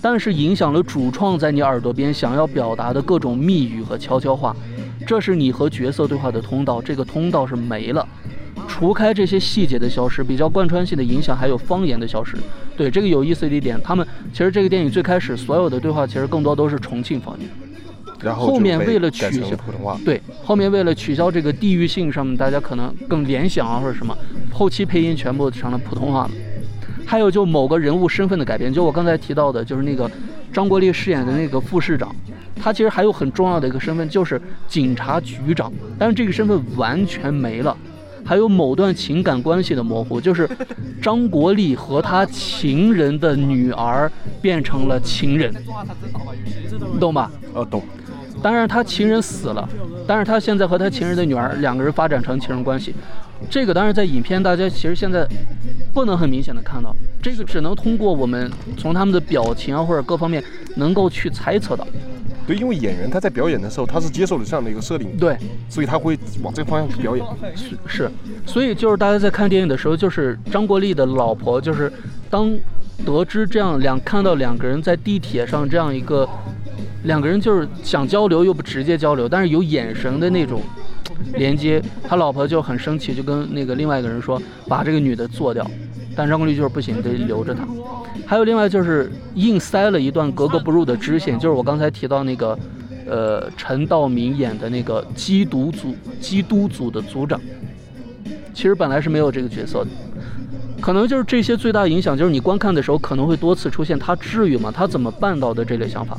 [0.01, 4.57] 但是影响了主创在你耳朵边想要表达的各种密语和悄悄话。
[5.09, 8.07] 这是你和角色对话的通道，这个通道是没了。
[8.69, 12.37] 除开这些细节的消失，比较贯穿性的影响还有方言的消失。
[12.77, 17.49] 对这个有意思的一点，他们其实这个电影最开始所有的对话其实更多都是重庆方言，
[18.21, 24.15] 然后后面为了取消普通话，对，后面为了取消这个地域性上面大家可能更联想啊或者什么，
[24.53, 26.31] 后期配音全部成了普通话了。
[27.09, 30.11] 还有就某个人物身份的改变，就我刚才提到的，就是那个
[30.53, 32.15] 张国立饰演的那个副市长。
[32.55, 37.75] 他其实还有很重要的一个身份，就是警察局长，但是这个身份完全没了。
[38.27, 40.47] 还有某段情感关系的模糊，就是
[41.01, 45.51] 张国立和他情人的女儿变成了情人，
[46.93, 47.31] 你懂吧？
[47.55, 47.83] 呃，懂。
[48.43, 49.68] 当然他情人死了，
[50.07, 52.95] 但是他现在和他情人的女儿两个人发展成情人关系。
[53.49, 55.24] 这个当然在影片大家其实现在
[55.93, 60.43] 不能很明显的看到，这个只能通过我们从他们的表情啊或者各方面
[60.76, 61.86] 能够去猜测到。
[62.47, 65.36] 对，因为演员他在表演的时候，他是接受了这样的一个设定，对，
[65.68, 67.24] 所以他会往这个方向去表演。
[67.55, 68.11] 是是，
[68.47, 71.93] 所以就是大家在看电影的时候，就是张国立的老婆，就是
[72.30, 72.51] 当
[73.05, 76.28] 得知这样两看到两个人在地铁上这样一个
[77.05, 80.61] 两个人就是想交流又不直接交流，但是有眼神的那种
[81.34, 85.64] 连接，他老婆就很生气，就跟那个另外一个人说，把这个女的做掉。
[86.16, 87.66] 但张国立就是不行，得留着她。
[88.26, 92.59] 还有另外就是硬塞了一段格格不入的支线，就是我刚才提到那个，
[93.07, 97.40] 呃，陈道明演的那个缉毒组缉毒组的组长，
[98.53, 99.90] 其实本来是没有这个角色的。
[100.81, 104.72] 可能就是这些最大影响，就是你观看的时候可能会多次出现他至于吗？
[104.74, 106.16] 他怎么办到的这类想法，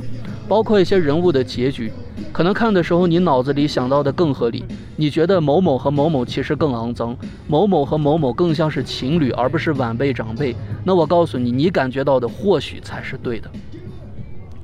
[0.47, 1.91] 包括一些人物的结局，
[2.31, 4.65] 可能看的时候你脑子里想到的更合理。
[4.97, 7.15] 你觉得某某和某某其实更肮脏，
[7.47, 10.53] 某某和某某更像是情侣而不是晚辈长辈。
[10.83, 13.49] 那我告诉你，你感觉到的或许才是对的。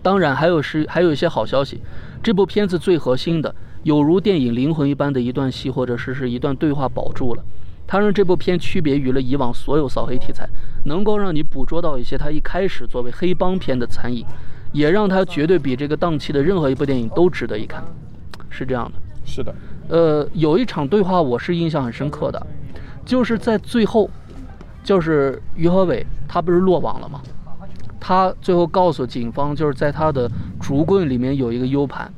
[0.02, 1.80] 当然还有是还有一些好消息，
[2.22, 7.42] 这部片子最核心的，有如电影灵魂一般的一段戏或者是是一段对话保住了。
[7.88, 10.48] 它让这部片区别于了以往所有扫黑题材，
[10.86, 14.26] 能够让你捕捉到一些它一开始作为黑帮片的残影，
[14.72, 17.84] 也让它绝对比这个档期的任何一部电影都值得一看，
[18.50, 18.94] 是这样的。
[19.24, 19.54] 是的。
[19.88, 22.48] 呃，有一场对话我是印象很深刻的，
[23.06, 24.10] 就是在最后，
[24.84, 27.22] 就是于和伟他不是落网了吗？
[28.00, 30.30] 他最后告诉警方，就是在他的
[30.60, 32.12] 竹棍里面有一个 U 盘，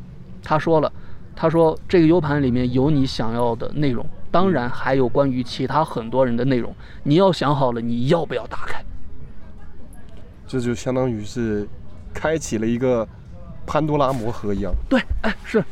[0.43, 0.91] 他说了，
[1.35, 4.05] 他说这个 U 盘里面有你想要的内容。
[4.37, 6.71] 当然还有关于其他很多人的内容，
[7.01, 8.79] 你要想好了你要不要打开。
[10.45, 11.67] 这就相当于是
[12.13, 13.07] 开启了一个
[13.65, 14.71] 潘多拉魔盒一样。
[14.87, 15.63] 对，哎，是。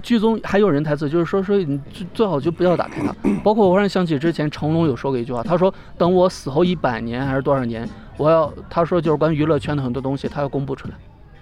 [0.00, 3.12] 剧中还有人台词，就是说说你最最好就不要打开它。
[3.42, 7.84] 包括我忽然想起之前成龙有说过一句话，他说等我死后一百年还是多少年，
[8.16, 10.94] 我要他说就是关于娱乐圈的很多东西，他要公布出来。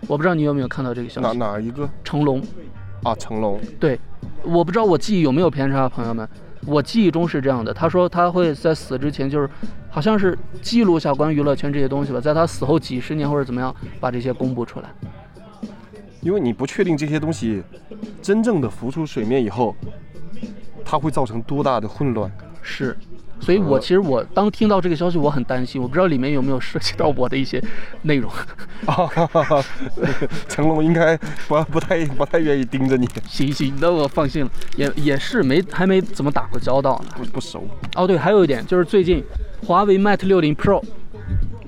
[0.06, 1.36] 我不知道你有没有看到这个消息？
[1.36, 1.86] 哪哪一个？
[2.02, 2.42] 成龙。
[3.02, 3.60] 啊，成龙。
[3.78, 3.98] 对。
[4.42, 6.26] 我不知道我记忆有没有偏差，朋友们，
[6.64, 7.74] 我记忆中是这样的。
[7.74, 9.48] 他说他会在死之前，就是
[9.90, 14.88] 好像是记录下关于娱乐圈这些东西吧，在他死后几十年或者怎么样，把这些公布出来。
[16.22, 17.62] 因为你不确定这些东西
[18.22, 19.76] 真正的浮出水面以后，
[20.84, 22.30] 它会造成多大的混乱。
[22.62, 22.96] 是。
[23.40, 27.62] 所以，我其实我当听到这个消息，我很担心，我不知道里面有没有涉及到我的一些
[28.02, 28.30] 内容。
[30.48, 31.16] 成龙应该
[31.48, 33.08] 不不太不太愿意盯着你。
[33.28, 37.66] 行行，那我放心了，也也是没还没怎么打过交道呢，不不熟。
[37.96, 39.24] 哦，对，还有一点就是最近
[39.66, 40.82] 华为 Mate 60 Pro，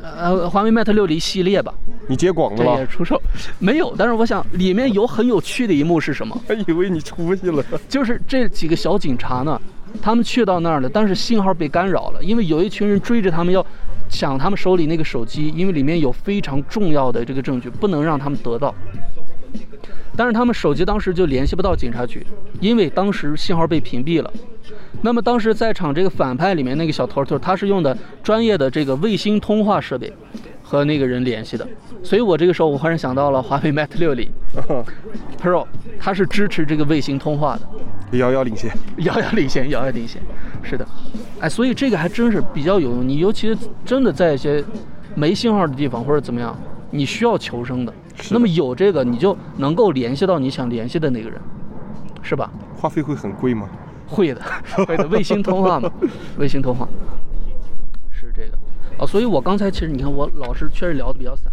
[0.00, 1.72] 呃，华为 Mate 60系列吧，
[2.06, 2.78] 你接广了吧？
[2.78, 3.20] 也出售
[3.58, 3.94] 没有？
[3.96, 6.38] 但是我想里面有很有趣的一幕是什么？
[6.46, 7.64] 还以为你出息了。
[7.88, 9.60] 就是这几个小警察呢。
[10.00, 13.64] 他们去到那儿了，但是信号被干扰了，因为有一群人追着他们要
[14.08, 18.74] 抢他们手里那个手机，因为里面有非常重要的这个证据，不能让他们得到。
[20.14, 22.26] 但是他们手机当时就联系不到警察局，
[22.60, 24.30] 因为当时信号被屏蔽了。
[25.00, 30.12] 那么当时在场这个反派里面那个小头头，他是用的专业的这个卫星通话设备
[30.62, 31.66] 和那个人联系的，
[32.02, 34.28] 所以我这个时候我忽然想到了华为 Mate 六零
[35.42, 35.66] Pro，
[35.98, 37.62] 它是支持这个卫星通话的。
[38.12, 40.20] 遥遥领先，遥遥领先，遥遥领先，
[40.62, 40.86] 是的，
[41.40, 43.06] 哎，所以这个还真是比较有用。
[43.06, 44.62] 你尤其是真的在一些
[45.14, 46.56] 没信号的地方或者怎么样，
[46.90, 47.92] 你需要求生的，
[48.30, 51.40] 那么有这个，你就能够联系到你想联系的那个人，
[52.22, 52.50] 是吧？
[52.76, 53.68] 话费会很贵吗？
[54.06, 54.42] 会的，
[54.86, 55.90] 会的，卫星通话嘛，
[56.36, 56.86] 卫星通话
[58.10, 58.58] 是这个。
[58.98, 61.50] 哦，所以我刚才其实你看，我老是确实聊的比较散，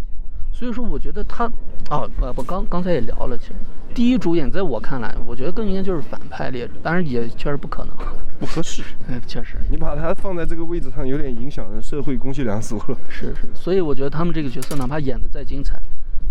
[0.52, 1.46] 所以说我觉得他
[1.90, 3.54] 啊，我我刚刚才也聊了，其实。
[3.94, 7.96] 第一主演，在我看来，我觉得更应该就是反派列，当然也确实不可能，
[8.40, 8.84] 不合适。
[9.10, 12.98] 嗯，确实，你把他放在这个位置上，有点影响社会公序良俗了。
[13.10, 15.82] 是是，所以我觉得他们这个角色，哪怕演的再精彩，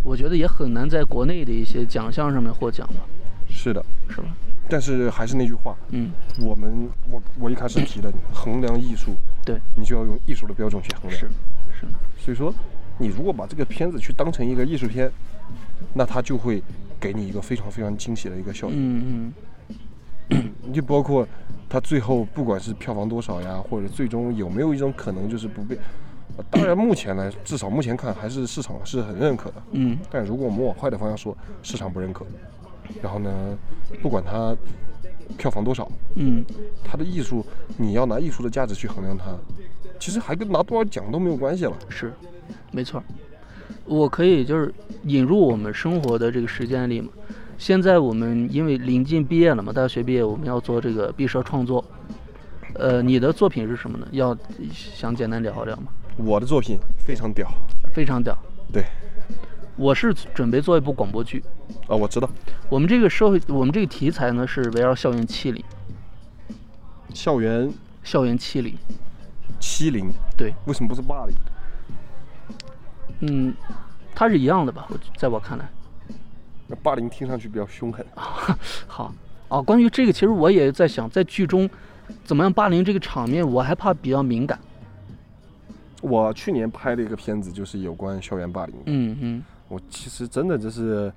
[0.03, 3.05] 我觉得也很难在国内的一些奖项上面获奖吧。
[3.51, 4.29] 是的，是吧？
[4.69, 11.21] 但是还是那句话，嗯，我们我我一开始提的，衡量艺术，对你就要用艺术的标准去衡量。
[11.21, 11.27] 是
[11.81, 11.87] 是。
[12.19, 12.55] 所以说，
[12.99, 15.11] 你如果把这个片子去当成一个艺术片，
[15.93, 16.63] 那它就会。
[17.01, 18.75] 给你一个非常非常惊喜的一个效应。
[18.77, 19.33] 嗯
[20.31, 21.27] 嗯，你就包括
[21.69, 25.79] 它最后不管是票房多少呀，或者最终有没有一种可能就是不被，
[26.51, 29.63] 当然目前呢，至少目前看还是市场是很认可的。
[29.73, 32.27] 嗯，但如果我们往坏的方向说，市场不认可，
[33.01, 33.57] 然后呢，
[34.03, 34.55] 不管它
[35.39, 36.45] 票房多少，嗯，
[36.85, 37.45] 它的艺术
[37.79, 39.35] 你要拿艺术的价值去衡量它，
[39.99, 41.73] 其实还跟拿多少奖都没有关系了。
[41.89, 42.13] 是，
[42.71, 43.03] 没错。
[43.85, 44.73] 我可以就是
[45.05, 47.09] 引入我们生活的这个时间里嘛。
[47.57, 51.85] 现在我们因为临近毕业了嘛，大学毕业我们要做这个毕设创作。
[52.75, 54.07] 呃，你的作品是什么呢？
[54.13, 54.37] 要
[54.73, 55.89] 想简单聊聊吗？
[56.17, 57.49] 我的作品非常屌，
[57.93, 58.37] 非常屌。
[58.73, 58.85] 对，
[59.77, 61.43] 我是准备做一部广播剧。
[61.89, 62.31] 啊，我知道。
[62.69, 65.65] 我们这个社会，我们这个题材呢是围绕校园欺凌。
[67.13, 67.73] 校园？
[68.05, 68.75] 校园欺凌。
[69.59, 70.13] 欺凌？
[70.37, 70.55] 对。
[70.67, 71.35] 为什么不是霸凌？
[73.21, 73.55] 嗯，
[74.15, 74.87] 它是一样的吧？
[74.91, 75.69] 我在我看来，
[76.67, 78.05] 那霸凌听上去比较凶狠。
[78.87, 79.13] 好，
[79.49, 81.69] 啊，关于这个，其实我也在想，在剧中
[82.25, 84.59] 怎么样霸凌这个场面，我还怕比较敏感。
[86.01, 88.75] 我去年拍的一个片子就是有关校园霸凌。
[88.87, 89.43] 嗯嗯。
[89.67, 91.13] 我其实真的就是，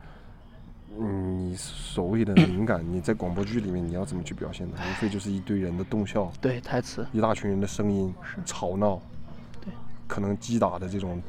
[0.99, 4.73] 嗯，你所谓的敏感， 你在广播剧里面你要怎么去表现呢？
[4.77, 8.99] 无非就是一堆人的动效，对台词，一大群人的声音，吵闹，
[9.63, 9.71] 对，
[10.07, 11.21] 可能击打的这种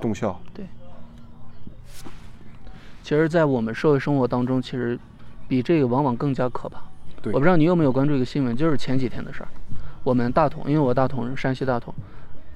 [0.00, 0.66] 动效，对。
[3.02, 4.98] 其实，在我们社会生活当中，其实
[5.46, 6.80] 比这个往往更加可怕。
[7.20, 9.48] 对，我不知道你有没有关注一个新闻，就是前几天的事儿。
[10.02, 11.94] 我们大同，因为我大同人，山西大同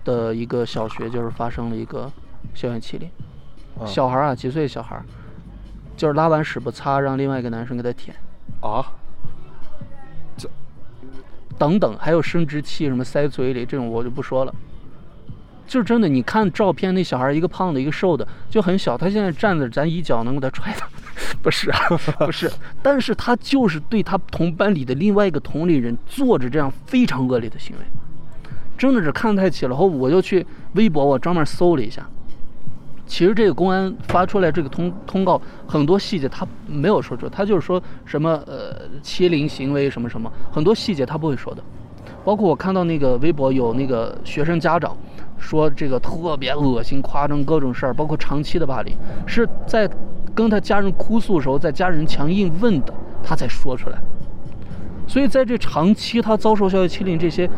[0.05, 2.11] 的一个小学，就是发生了一个
[2.55, 3.09] 校园欺凌。
[3.87, 5.03] 小孩啊，几岁小孩，
[5.97, 8.17] 就是拉完屎不擦，让另外一个男生给他舔。
[8.61, 8.85] 啊？
[10.37, 10.49] 这
[11.59, 14.55] 等等，还有生殖器什么塞嘴里这种，我就不说了。
[15.69, 18.97] 就是真的，你看照片，那小孩一个胖的，一个瘦的，就很小。
[18.97, 20.87] 他现在站着，咱一脚能给他踹倒。
[21.43, 21.79] 不是啊，
[22.19, 22.51] 不是。
[22.83, 27.85] 但是他就是对他同班里的另外一个同龄人做着这样非常恶劣的行为，
[28.79, 29.77] 真的是看太起了。
[29.77, 32.05] 后我就去微博，我专门搜了一下。
[33.07, 41.63] 其实这个公安发出来这个通通告，很多细节他没有说出，他就是说什么呃欺凌行为什么什么，很多细节他不会说的。
[42.25, 44.95] 包括我看到那个微博有那个学生家长
[45.39, 48.95] 说这个特别恶心、夸张各种事儿，包括长期的霸凌，
[49.27, 49.89] 是在
[50.35, 53.99] 跟他家人哭诉的时候，在家人强硬问的，他才说出来。
[55.07, 57.49] 所以在这长期他遭受校园欺凌这些。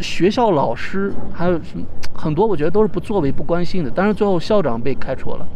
[0.00, 1.84] 学校老师还有什么
[2.14, 3.90] 很多，我觉得都是不作为、不关心的。
[3.92, 5.48] 但是最后校长被开除了，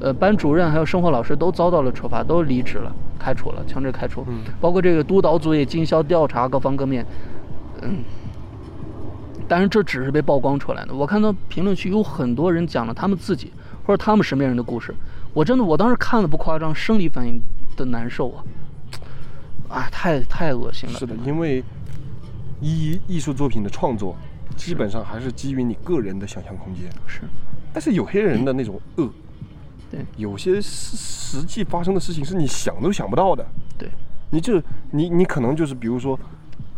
[0.00, 4.24] 呃，班主任还有生活老师都遭到了处罚，都离职了、开除了、强制开除。
[4.62, 7.04] 包括这个督导组也进校调查各方各面，
[7.82, 7.98] 嗯。
[9.52, 10.94] 但是这只是被曝光出来的。
[10.94, 13.52] 我看到评论区有很多人讲了他们自己
[13.84, 14.94] 或者他们身边人的故事，
[15.34, 17.38] 我真的我当时看了不夸张，生理反应
[17.76, 18.44] 的难受啊！
[19.68, 20.98] 啊，太太恶心了。
[20.98, 21.62] 是的，因为。
[22.64, 24.14] 艺艺术作品的创作，
[24.56, 26.84] 基本上还是基于你个人的想象空间。
[27.08, 27.22] 是，
[27.72, 29.10] 但是有些人的那种恶，
[29.90, 33.44] 对，有些实实际发生的事情是你想都想不到的。
[33.76, 33.90] 对，
[34.30, 36.16] 你就你你可能就是比如说，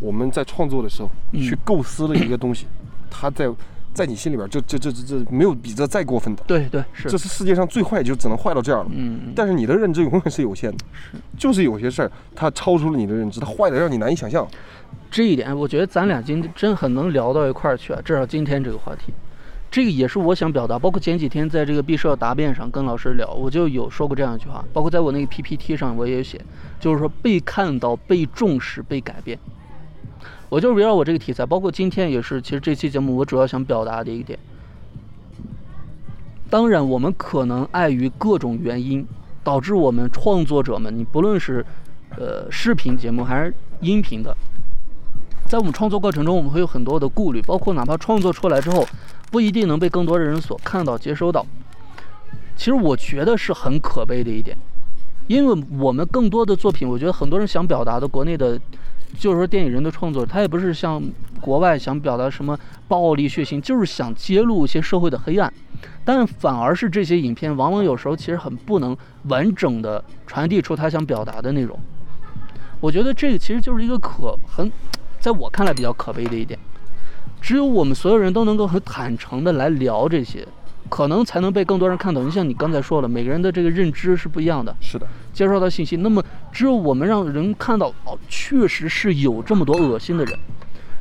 [0.00, 2.66] 我们在创作的时候去构思了一个东西，
[3.10, 3.48] 它在
[3.92, 6.42] 在你心里边，这这这这这没有比这再过分的。
[6.46, 8.90] 对对是，这是世界上最坏，就只能坏到这样了。
[8.92, 9.32] 嗯。
[9.36, 10.78] 但是你的认知永远是有限的。
[10.92, 11.16] 是。
[11.38, 14.44] 就是有些事儿，它超出了你的认知，它坏的让你难以想象。
[15.10, 18.00] 这一点，我觉得咱俩今天真很能聊到一块儿去啊！
[18.04, 19.12] 至少今天这个话题，
[19.70, 20.76] 这个也是我想表达。
[20.76, 24.64] 包括前几天在这个毕设答辩上跟老师聊，我就有说过这样一句话。
[24.72, 26.40] 包括在我那个 PPT 上，我也有写，
[26.80, 29.38] 就是说被看到、被重视、被改变。
[30.54, 32.40] 我就围绕我这个题材，包括今天也是。
[32.40, 34.38] 其实这期节目我主要想表达的一点，
[36.48, 39.04] 当然我们可能碍于各种原因，
[39.42, 41.66] 导致我们创作者们，你不论是
[42.16, 44.32] 呃视频节目还是音频的。
[45.48, 48.86] 在我们创作过程中，我们会有很多的顾虑，包括哪怕创作出来之后，
[49.32, 51.44] 不一定能被更多的人所看到、接收到。
[52.54, 54.56] 其实我觉得是很可悲的一点，
[55.26, 58.56] 因为我们更多的作品，我觉得很多人想表达的，国内的，
[59.14, 61.02] 就是说电影人的创作，他也不是像
[61.40, 62.58] 国外想表达什么
[62.88, 65.52] 暴力血腥，就是想揭露一些社会的黑暗，
[66.04, 68.96] 但反而是这些影片往往有时候其实很不能
[69.28, 71.78] 完整的传递出他想表达的内容。
[72.80, 74.70] 我觉得这个其实就是一个可很。
[75.20, 76.58] 在我看来比较可悲的一点，
[77.40, 80.46] 只有我们所有人都能够很坦诚的来聊这些，
[80.94, 82.22] 可能才能被更多人看到。
[82.22, 85.96] 就像你刚才说了，每个人的这个认知是不一样的，是的，接受到信息。
[85.96, 90.38] 那么只有我们让人看到，哦，确实是有这么多恶心的人，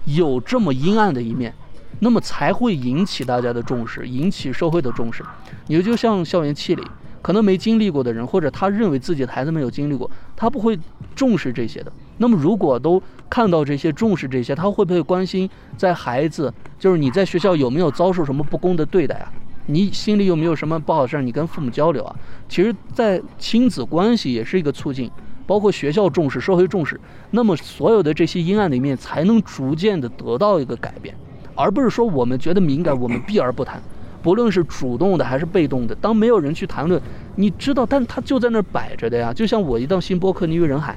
[0.05, 1.53] 有这么阴暗的一面，
[1.99, 5.23] 那么才会引起大家的重视，引起社会的重视。
[5.67, 6.83] 你就像校园欺凌，
[7.21, 10.75] 可能没经历过的人，或者他认为自己的孩子没有经历过，他不会
[11.13, 11.93] 重视这些的。
[12.17, 19.31] 那么如果都看到这些，重视这些，他会不会关心在孩子，就是你在学校有没有遭受什么不公的对待啊？
[19.65, 21.21] 你心里有没有什么不好事儿？
[21.21, 22.15] 你跟父母交流啊？
[22.49, 25.09] 其实，在亲子关系也是一个促进，
[25.47, 26.99] 包括学校重视、社会重视，
[27.31, 31.15] 那么所有的这些阴暗的一面才能逐渐的得到一个改变，
[31.55, 33.81] 而不是说我们觉得敏感，我们避而不谈，
[34.21, 37.01] 不论是主动的还是被动的，当没有人去谈论，
[37.35, 39.33] 你知道，但他就在那儿摆着的呀。
[39.33, 40.95] 就像我一档新播客，你于人海。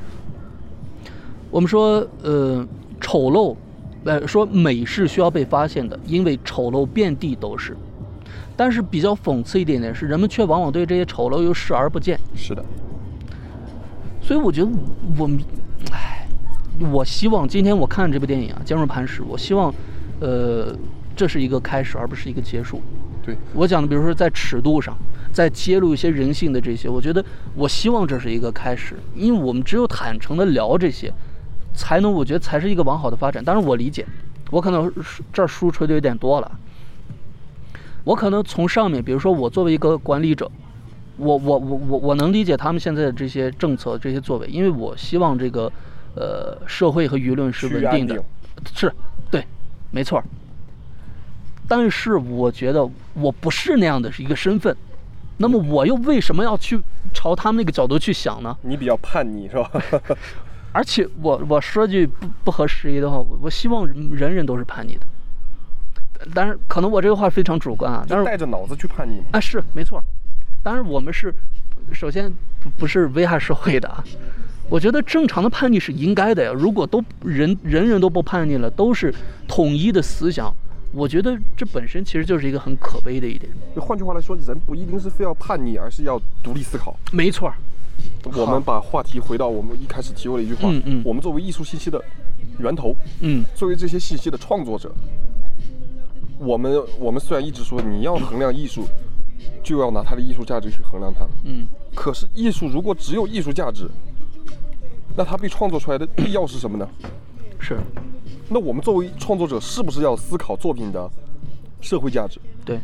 [1.50, 2.66] 我们说，呃，
[3.00, 3.54] 丑陋，
[4.04, 7.76] 呃，说美是需要被发现的，因为丑陋遍地都是。
[8.56, 12.18] 但是比较讽刺一点点是，人们却往往对这些丑陋又视而不见。
[12.34, 12.64] 是的。
[14.22, 14.70] 所以我觉得，
[15.18, 15.30] 我，
[15.92, 16.26] 唉，
[16.90, 19.72] 我希望今天我看这部电影啊，《坚如磐石》，我希望，
[20.20, 20.74] 呃，
[21.14, 22.80] 这是一个开始，而不是一个结束。
[23.22, 24.96] 对我讲的，比如说在尺度上。
[25.32, 27.22] 在揭露一些人性的这些，我觉得
[27.54, 31.12] 我希望这是一个开始，因为我们只有坦诚的聊这些，
[31.74, 33.44] 才能我觉得才是一个往好的发展。
[33.44, 34.06] 当然我理解，
[34.50, 34.90] 我可能
[35.34, 36.50] 这儿书吹的有点多了，
[38.06, 40.50] 我可能从上面，比如说我作为一个管理者。
[41.18, 45.72] 我我我我我能理解他们现在的这些政策这些作为，因为我希望这个，
[46.14, 48.22] 呃，社会和舆论是稳定的，
[48.74, 48.92] 是，
[49.30, 49.42] 对，
[49.90, 50.22] 没错。
[51.66, 54.76] 但是我觉得我不是那样的一个身份，
[55.38, 56.78] 那么我又为什么要去
[57.14, 58.54] 朝他们那个角度去想呢？
[58.60, 59.70] 你比较叛逆是吧？
[60.70, 65.06] 而且我我说句不不合时宜的话，我我希望人人都是叛逆的，
[66.34, 70.02] 但是可能我这个话非常主观啊，但是带着脑子去叛逆啊，是没错。
[70.62, 71.34] 当然，我们是
[71.92, 74.02] 首先不不是危害社会的啊。
[74.68, 76.52] 我觉得正常的叛逆是应该的呀。
[76.52, 79.14] 如果都人人人都不叛逆了，都是
[79.46, 80.52] 统一的思想，
[80.92, 83.52] 我觉得这本身其实就是一个很可悲的一点。
[83.76, 86.96] 换句话来说，人不一定是非要叛逆，而是要独立思考。
[87.12, 87.52] 没错。
[88.24, 92.02] 我们把话题回到我们一开始提过的一句话：嗯嗯，我们作为艺术信息的
[92.58, 94.92] 源头，嗯，作为这些信息的创作者，
[96.38, 98.86] 我们我们虽然一直说你要衡量艺术。
[99.62, 101.26] 就要拿它的艺术价值去衡量它。
[101.44, 103.90] 嗯，可是艺术如果只有艺术价值，
[105.16, 106.88] 那它被创作出来的必要是什么呢？
[107.58, 107.76] 是。
[108.48, 111.10] 那我们作为创作者，是不是要思考作品的
[111.80, 112.40] 社会价值？
[112.64, 112.78] 对。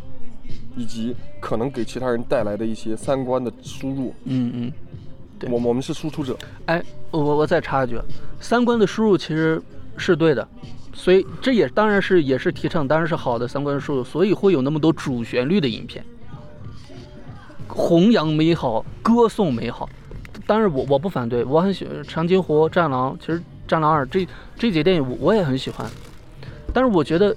[0.77, 4.13] 以及可能给其他人带来的一些三观的输入。
[4.25, 4.73] 嗯嗯。
[5.39, 5.49] 对。
[5.51, 6.37] 我我们是输出者。
[6.67, 6.83] 哎，
[7.13, 7.97] 我我再插一句，
[8.41, 9.63] 三观的输入其实
[9.97, 10.47] 是对的。
[10.95, 16.05] 所以这也当然是也是提倡，当然是好的三观输入，所以会有那么多主旋律的影片，
[17.67, 19.89] 弘扬美好，歌颂美好。
[20.47, 24.27] 当然我我不反对，我很喜欢《长津湖》《战狼》，其实《战狼二》这
[24.59, 25.89] 这几电影我我也很喜欢。
[26.75, 27.35] 但是我觉得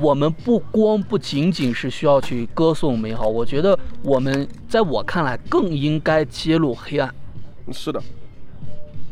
[0.00, 7.12] 我们不光不仅仅是需要去歌颂美好，我觉得我们在我看来更应该揭露黑暗。
[7.72, 8.02] 是的。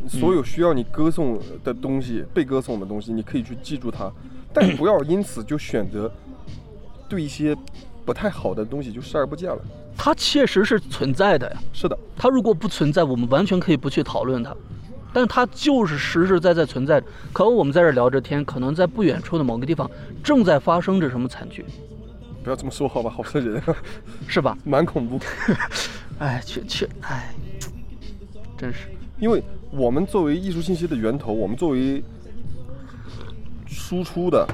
[0.09, 4.11] 所有需要你歌颂的东西，被歌颂的东西，你可以去记住它，
[4.53, 6.13] 但不要因此就选择
[7.09, 7.57] 对一些
[8.05, 9.59] 不太好的东西就视而不见了。
[9.97, 11.63] 它确实是存在的呀。
[11.73, 14.57] 是的，它如果不存在，我们完全可以不去讨论它，
[15.13, 17.01] 但它就是实实在在存在。
[17.33, 19.89] 可能我们在这聊着天，可能在不远处的某个地方
[20.23, 21.65] 正在发生着什么惨剧。
[22.43, 23.63] 不要这么说好吧，好吓人，
[24.27, 24.57] 是吧？
[24.65, 25.21] 蛮恐怖。
[26.19, 27.35] 哎，确确，哎，
[28.57, 28.89] 真是。
[29.23, 32.03] 因为我们作为艺术信息的源头，我们作为
[33.69, 34.45] 输出的，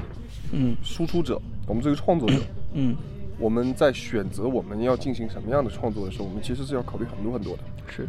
[0.51, 2.35] 嗯，输出者，我们作为创作者，
[2.73, 2.95] 嗯，
[3.39, 7.63] 我们在选择我们要进行什么样的创作的时候，我们其实是要考虑很多很多的。
[7.87, 8.07] 是。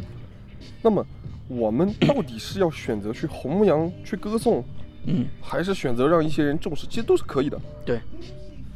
[0.83, 1.03] 那么，
[1.47, 4.63] 我们到底是要选择去弘扬、去歌颂，
[5.05, 6.85] 嗯，还是选择让一些人重视？
[6.85, 7.59] 其实都是可以的。
[7.83, 7.99] 对。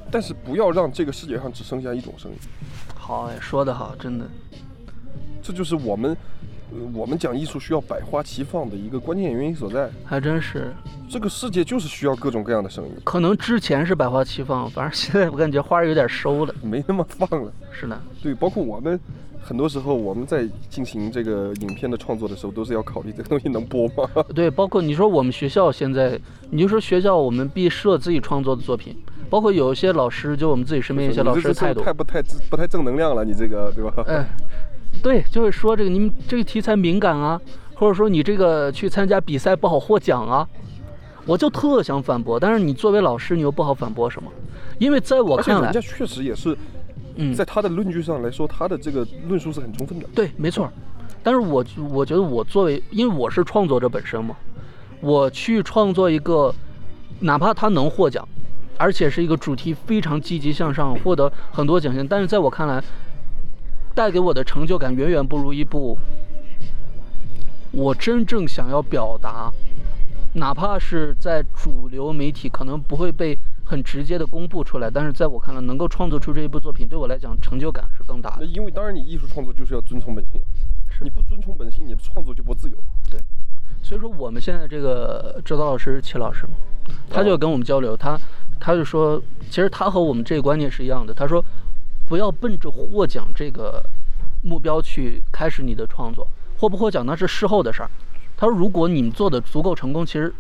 [0.09, 2.37] 但是不要让这个世界上只剩下一种声音。
[2.95, 4.25] 好，说得好，真的。
[5.43, 6.17] 这就是我们。
[6.93, 10.73] 我们讲艺术需要百花齐放的一个关键原因所在，还真是。
[11.07, 12.91] 这个世界就是需要各种各样的声音。
[13.03, 17.51] 可能之前是百花齐放，反正现在我感觉花儿有点收了，没那么放了。
[17.71, 18.99] 是的，对，包括我们
[19.39, 24.23] 很多时候我们在进行这个影片的创作的时候，都是要考虑这个东西能播吗？
[24.33, 28.97] 对，包括你说我们学校现在，你就说学校我们毕设自己创作的作品，
[29.29, 34.03] 包括有一些老师，就我们自己身边一些老师的态度，太不太不太正能量了，你这个对吧？
[34.07, 34.25] 哎。
[35.05, 37.39] 对，就会说这个你们这个题材敏感啊，
[37.75, 40.49] 或者说你这个去参加比赛不好获奖啊，
[41.27, 44.31] 我就特想反驳，但是你作为老师，你又不好反驳什么，
[44.79, 46.57] 因为在我看来，人家确实也是，
[47.17, 50.07] 嗯，在他的论据上来说，他的这个论述是很充分的。
[50.15, 50.67] 对，没错。
[51.21, 54.35] 但是我我觉得我作为，因为我是创作者本身嘛，
[55.01, 56.51] 我去创作一个，
[57.19, 58.27] 哪怕他能获奖，
[58.75, 62.83] 而且是一个主题非常积极向上，获得很多奖项，但是在我看来。
[63.95, 65.97] 带给我的成就感远远不如一部
[67.71, 69.51] 我真正想要表达，
[70.33, 78.45] 哪怕是在主流媒体可能不会被很直接的公布出来，但是在我看来，能够创作出这一部作品，对我来讲成就感是更大的。
[78.45, 80.39] 因为当然，你艺术创作就是要遵从本性，
[81.01, 82.77] 你不遵从本性，你的创作就不自由。
[83.09, 83.19] 对，
[83.81, 86.53] 所以说我们现在这个指导老师齐老师嘛，
[87.09, 88.17] 他就跟我们交流，他
[88.59, 91.43] 他就说，其实他和我们这个观念是一样的，他说。
[92.07, 93.83] 不要奔着获奖这个
[94.43, 96.27] 目标去开始你的创作，
[96.59, 97.89] 获不获奖那是事后的事儿。
[98.37, 100.33] 他说，如果你们做的足够成功，其实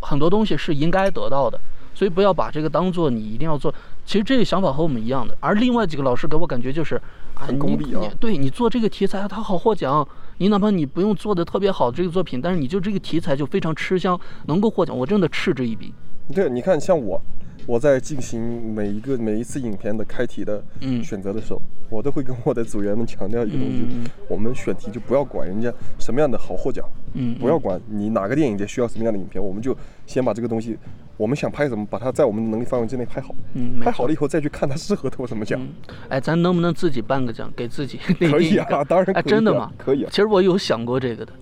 [0.00, 1.60] 很多东西是应该得到的，
[1.94, 3.72] 所以不要把这个当做你一定要做。
[4.04, 5.36] 其实这个想法和我们一样的。
[5.40, 7.00] 而另外几个老师给我感觉就是
[7.34, 10.06] 很功利啊，对你做这个题材，他好获奖，
[10.38, 15.92] 你哪怕你不用做的特别好这个作品，但是你就这个题材就非常吃香，能够获奖，我真的嗤之以鼻。
[16.34, 17.20] 对，你看像我。
[17.68, 20.64] 我在进行每一个每一次影片的开题的
[21.04, 21.60] 选择的时候，
[21.90, 30.78] 我都会跟我的组员们强调一个东西，嗯我们选题就不要管人家什么样的好获奖，嗯，不要管你哪个电影节需要什么样的影片，我们就先把这个东西，
[31.18, 35.60] 我们想拍什么，把它在我们的能力范围之内拍好，嗯，拍好了以后再去看它适合得什么奖。
[35.60, 35.68] 嗯，
[36.08, 37.98] 哎，咱能不能自己颁个奖给自己？
[38.30, 39.70] 可以啊当然可以啊真的吗？
[39.76, 40.08] 可以啊。
[40.10, 41.34] 其实我有想过这个的，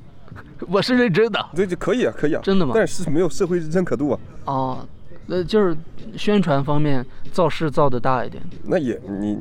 [0.68, 1.46] 我是认真的。
[1.54, 2.72] 这就可以啊，可以啊，真的吗？
[2.74, 4.88] 但是没有社会认可度啊，哦，
[5.28, 5.76] 呃，就是
[6.16, 9.38] 宣传方面造势造的大一点，那也你，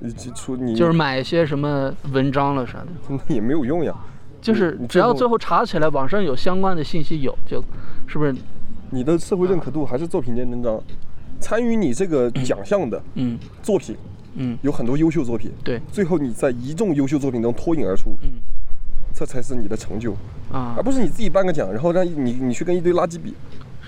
[0.00, 2.86] 你这出你就是买一些什么文章了啥的，
[3.28, 3.94] 那也没有用呀。
[4.40, 7.62] 就是只要最后查起来网上有相关的信息有，就
[8.06, 8.34] 是不是？
[8.90, 10.80] 你的社会认可度还是作品见真章。
[11.38, 13.96] 参与你这个 奖项的嗯作品
[14.34, 18.32] 嗯，有很多优秀作品，对，最后你在一众优秀作品中脱颖而出，嗯
[19.12, 20.12] 这才是你的成就，
[20.52, 23.34] 啊而，不是你自己颁个奖，然后让你你去跟一堆垃圾比，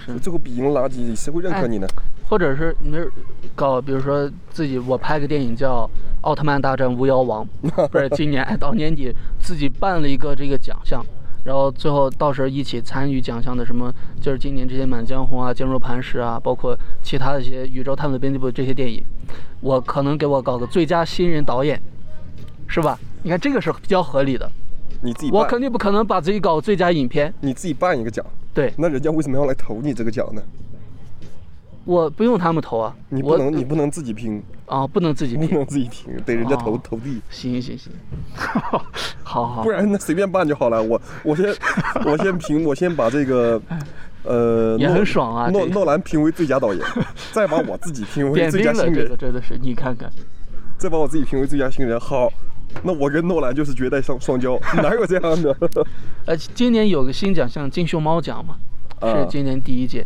[0.05, 0.18] 是。
[0.18, 1.86] 最后比赢垃圾，谁会认可你呢？
[2.28, 3.12] 或者是你是
[3.55, 5.84] 搞，比如说自己我拍个电影叫
[6.22, 7.46] 《奥特曼大战巫妖王》，
[7.88, 11.05] 不是今年哎到年底自己办了一个这个奖项，
[11.44, 19.05] 然后最后到时候一起参与奖项的什么，就是今年这些《满江红》啊、《坚如磐石》啊，包括其他的一些《宇宙探索编辑部》这些电影，
[19.61, 21.80] 我可能给我搞个最佳新人导演，
[22.66, 22.98] 是吧？
[23.24, 24.50] 你看这个是比较合理的，
[25.03, 28.24] 你自己办，我肯定不可能把自己搞最佳影片，你自己办一个奖，
[28.55, 30.42] 对那人家为什么要来投你这个奖呢？
[31.84, 37.20] 我不用他们投啊，你不能你不能自己拼，啊不能自己不，能自己拼，得人家投哦投递。
[37.28, 37.92] 行行行，
[39.24, 40.80] 好好不，然那随便办就好了。
[40.80, 41.46] 我我先
[42.07, 43.61] 我先评，我先把这个，
[44.22, 46.86] 呃，也诺很爽啊诺诺兰评为最佳导演，
[47.32, 50.09] 再把我自己评为最佳新人真的是，你看看，
[50.78, 51.98] 再把我自己评为最佳新人。
[51.98, 52.32] 好，
[52.82, 55.56] 那我跟诺兰就是绝代双双骄， 哪有这样的？
[56.26, 58.56] 呃，今年有个新奖项金熊猫奖嘛，
[59.00, 60.04] 是啊今年第一届，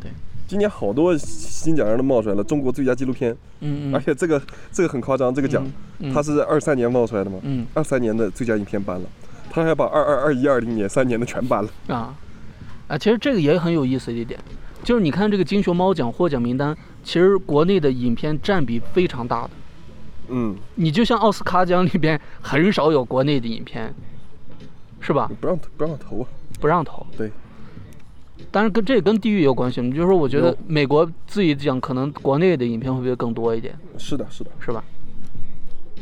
[0.00, 0.10] 对
[0.46, 4.40] 今年好多新奖项都冒出来了，中国最佳纪录片，嗯嗯而且这个
[4.72, 5.66] 这个很夸张，这个奖
[5.98, 9.08] 嗯它是二三年冒出来的嘛，嗯二三年的最佳影片颁了，
[9.50, 11.70] 他还把二二二一二零年三年的全颁了。
[11.88, 12.14] 啊
[12.88, 14.40] 啊，其实这个也很有意思的一点，
[14.82, 16.74] 就是你看这个金熊猫奖获奖名单，
[17.04, 19.50] 其实国内的影片占比非常大的，
[20.28, 23.94] 嗯，你就像奥斯卡奖里边很少有国内的影片，
[25.00, 25.30] 是吧？
[25.40, 26.28] 不让不让投啊，
[26.60, 27.06] 不让投。
[27.16, 27.30] 对。
[28.50, 34.50] 但是跟这跟地域有关系，你就是说，我觉得美国自己讲，可能国内的影片会不会更多一点，是的，是的。
[34.58, 34.82] 是吧？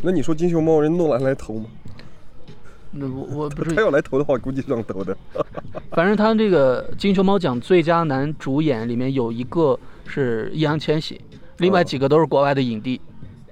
[0.02, 1.66] 那你说金熊猫人诺兰来投吗？
[2.92, 5.16] 那我我不是他要来投的话，估计是让投的。
[5.90, 11.20] 反正他这个金熊猫奖最佳男主演里面有一个是易烊千玺，
[11.58, 13.00] 另外几个都是国外的影帝。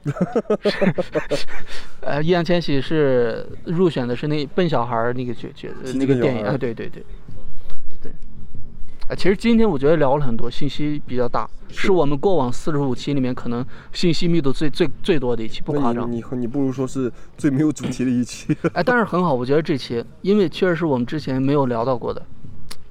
[2.02, 7.02] 呃，易烊千玺是入选的是那笨小孩儿那个角角那个电影，啊，对对对
[8.02, 8.12] 对。
[9.08, 16.10] 啊，其实今天我觉得聊了很多，信息比较大，是我们过往四十五期里面可能信息密度最最最多的一期，不夸张。
[16.10, 18.56] 你你你不如说是最没有主题的一期。
[18.72, 22.22] 哎，但是很好，我觉得这期，因为确实是我们之前没有聊到过的，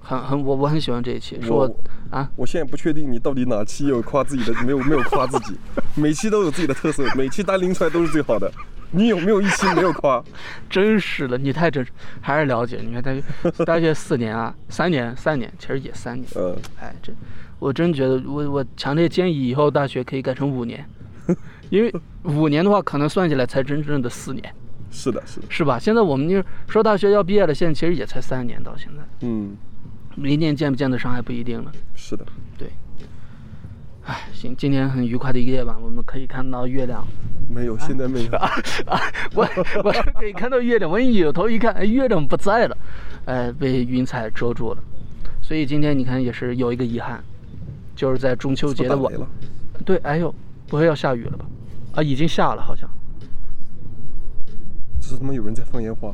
[0.04, 1.76] 很很我我很喜欢这一期，是我我
[2.12, 5.58] 啊，我现在不确定你到底哪期有夸自己的，没有没有夸自己，
[5.96, 8.52] 每期都有自己的特色，每期单拎出来都是最好的。
[8.92, 10.24] 你有没有一期没有夸？
[10.70, 11.84] 真是的，你太真，
[12.22, 12.80] 还是了解。
[12.86, 16.28] 你看大学大学四年啊，三年三年，其实也三年。
[16.36, 17.12] 呃，哎，这
[17.58, 20.86] 我真觉得我我强烈建议以后大学可以改成五年，
[21.72, 21.92] 因为
[22.24, 24.54] 五年的话可能算起来才真正的四年，
[24.92, 25.80] 是的，是的，是吧？
[25.80, 29.56] 现在我们就说大学要毕业了，现在其实也才三年到现在，嗯，
[30.16, 31.72] 明年见不见得上还不一定了。
[31.96, 32.26] 是的。
[32.58, 32.70] 对，
[34.06, 37.06] 哎，行，今天很愉快的一个夜晚，我们可以看到月亮。
[37.50, 38.32] 没有，现在没有。
[38.32, 38.50] 啊，
[39.36, 39.48] 我
[39.84, 42.78] 我 可以看到月亮，我一扭头一看，哎，月亮不在了，
[43.26, 44.84] 哎，被云彩遮住了。
[45.42, 47.24] 所以今天你看也是有一个遗憾，
[47.96, 49.14] 就是在中秋节的晚
[49.86, 50.34] 对，哎呦，
[50.68, 51.46] 不会要下雨了吧？
[51.96, 52.90] 啊，已经下了，好像
[55.02, 56.10] 这是他妈有人在放烟花。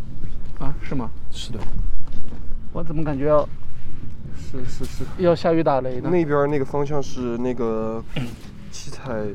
[0.58, 1.10] 啊，是吗？
[1.32, 1.60] 是的，
[2.74, 3.48] 我怎么感觉要
[4.52, 5.04] 是是是。
[5.18, 6.10] 要下雨打雷呢？
[6.10, 8.04] 那边那个方向是那个
[8.72, 9.26] 七彩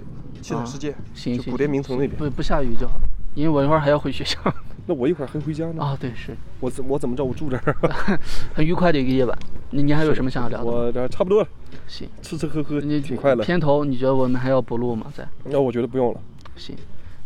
[0.42, 2.16] 七彩世界，行，就古滇名城那边。
[2.18, 2.98] 不不下雨就好，
[3.34, 4.38] 因为我一会儿还要回学校。
[4.86, 5.82] 那我一会儿还回家呢。
[5.82, 7.24] 啊，对，是我怎我怎么着？
[7.24, 7.76] 我住这儿。
[8.52, 9.38] 很愉快的一个夜晚。
[9.70, 10.64] 你你还有什么想要聊的？
[10.64, 11.48] 我这差不多了，
[11.86, 13.42] 行，吃吃喝喝你挺快乐。
[13.42, 15.06] 片头你觉得我们还要补录吗？
[15.16, 15.26] 在？
[15.44, 16.20] 那我觉得不用了。
[16.56, 16.76] 行，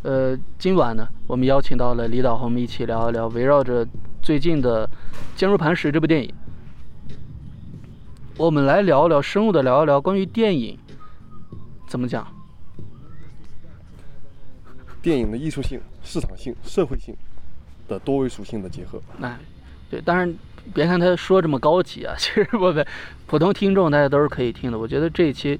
[0.03, 3.87] 呃，今晚呢，我们邀请到了李导和我们一起聊一聊围绕着
[4.23, 4.87] 最近的
[5.35, 6.33] 《坚如磐石》这部电影，
[8.39, 10.79] 我们来聊一聊，深入的聊一聊关于电影
[11.89, 12.25] 怎么讲？
[15.03, 17.17] 电影的艺术性、市场性、社会性
[17.89, 19.03] 的多维属性的结合。
[19.21, 19.37] 哎，
[19.91, 20.33] 对，当然
[20.73, 22.87] 别看他说这么高级啊， 其实我们
[23.27, 24.79] 普通听众大家都是可以听的。
[24.79, 25.59] 我觉得这一期，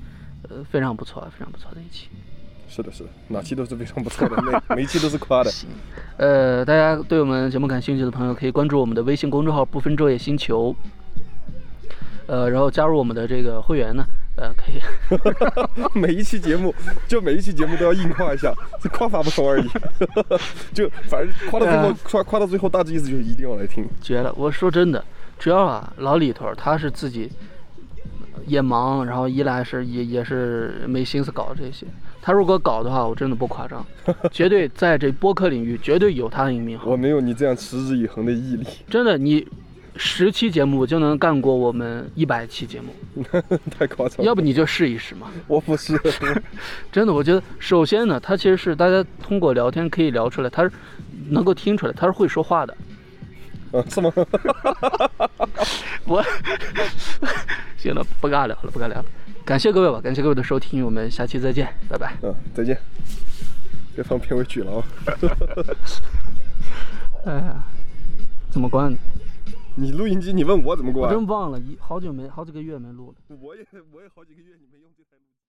[0.49, 2.09] 呃，非常不错，非常不错的一期。
[2.69, 5.51] 是的，是的，哪期都是非常不错的，每 每一期都是夸的。
[6.17, 10.77] 呃，大家对我们节目感兴趣的朋友，可以关注我们的微信公众号“不分昼夜星球”，
[12.29, 14.05] 呃，然后加入我们的这个会员呢，
[14.37, 14.79] 呃，可以。
[15.99, 16.75] 每一期节目，
[17.09, 19.67] 就每一期节目都要硬夸一下，这夸法不同而已。
[20.75, 23.89] 就反正夸到最后，夸夸到最后，大致意思就是一定要来听。
[24.03, 24.33] 绝了！
[24.37, 25.03] 我说真的，
[25.39, 27.31] 主要啊，老李头他是自己
[28.47, 31.87] 也忙，然后一来是也也是没心思搞这些。
[32.21, 33.83] 他如果搞的话，我真的不夸张，
[34.31, 36.91] 绝对在这播客领域绝对有他的一名号。
[36.91, 38.67] 我没有你这样持之以恒的毅力。
[38.91, 39.47] 真的，你
[39.99, 42.95] 十期节目就能干过我们一百期节目，
[43.77, 44.25] 太夸张。
[44.25, 45.29] 要不你就试一试嘛。
[45.49, 46.01] 我不试，
[46.93, 50.71] 真的，我觉得首先呢，他其实是大家通过聊天可以聊出来，他是
[51.29, 52.77] 能够听出来，他是会说话的。
[53.73, 54.11] 啊，是吗？
[56.07, 56.25] 我
[57.77, 59.05] 行了，不尬聊了，不尬聊了。
[59.45, 62.15] 感谢各位吧，感谢各位的收听，我们下期再见，拜拜。
[62.23, 62.79] 嗯，再见。
[63.95, 64.85] 别放片尾曲了啊！
[67.27, 67.63] 哎呀，
[68.49, 68.97] 怎么关？
[69.81, 71.09] 你录音机，你问我怎么关？
[71.09, 73.37] 我真忘了，一好久没好几个月没录了。
[73.41, 74.88] 我也我也好几个月你没用。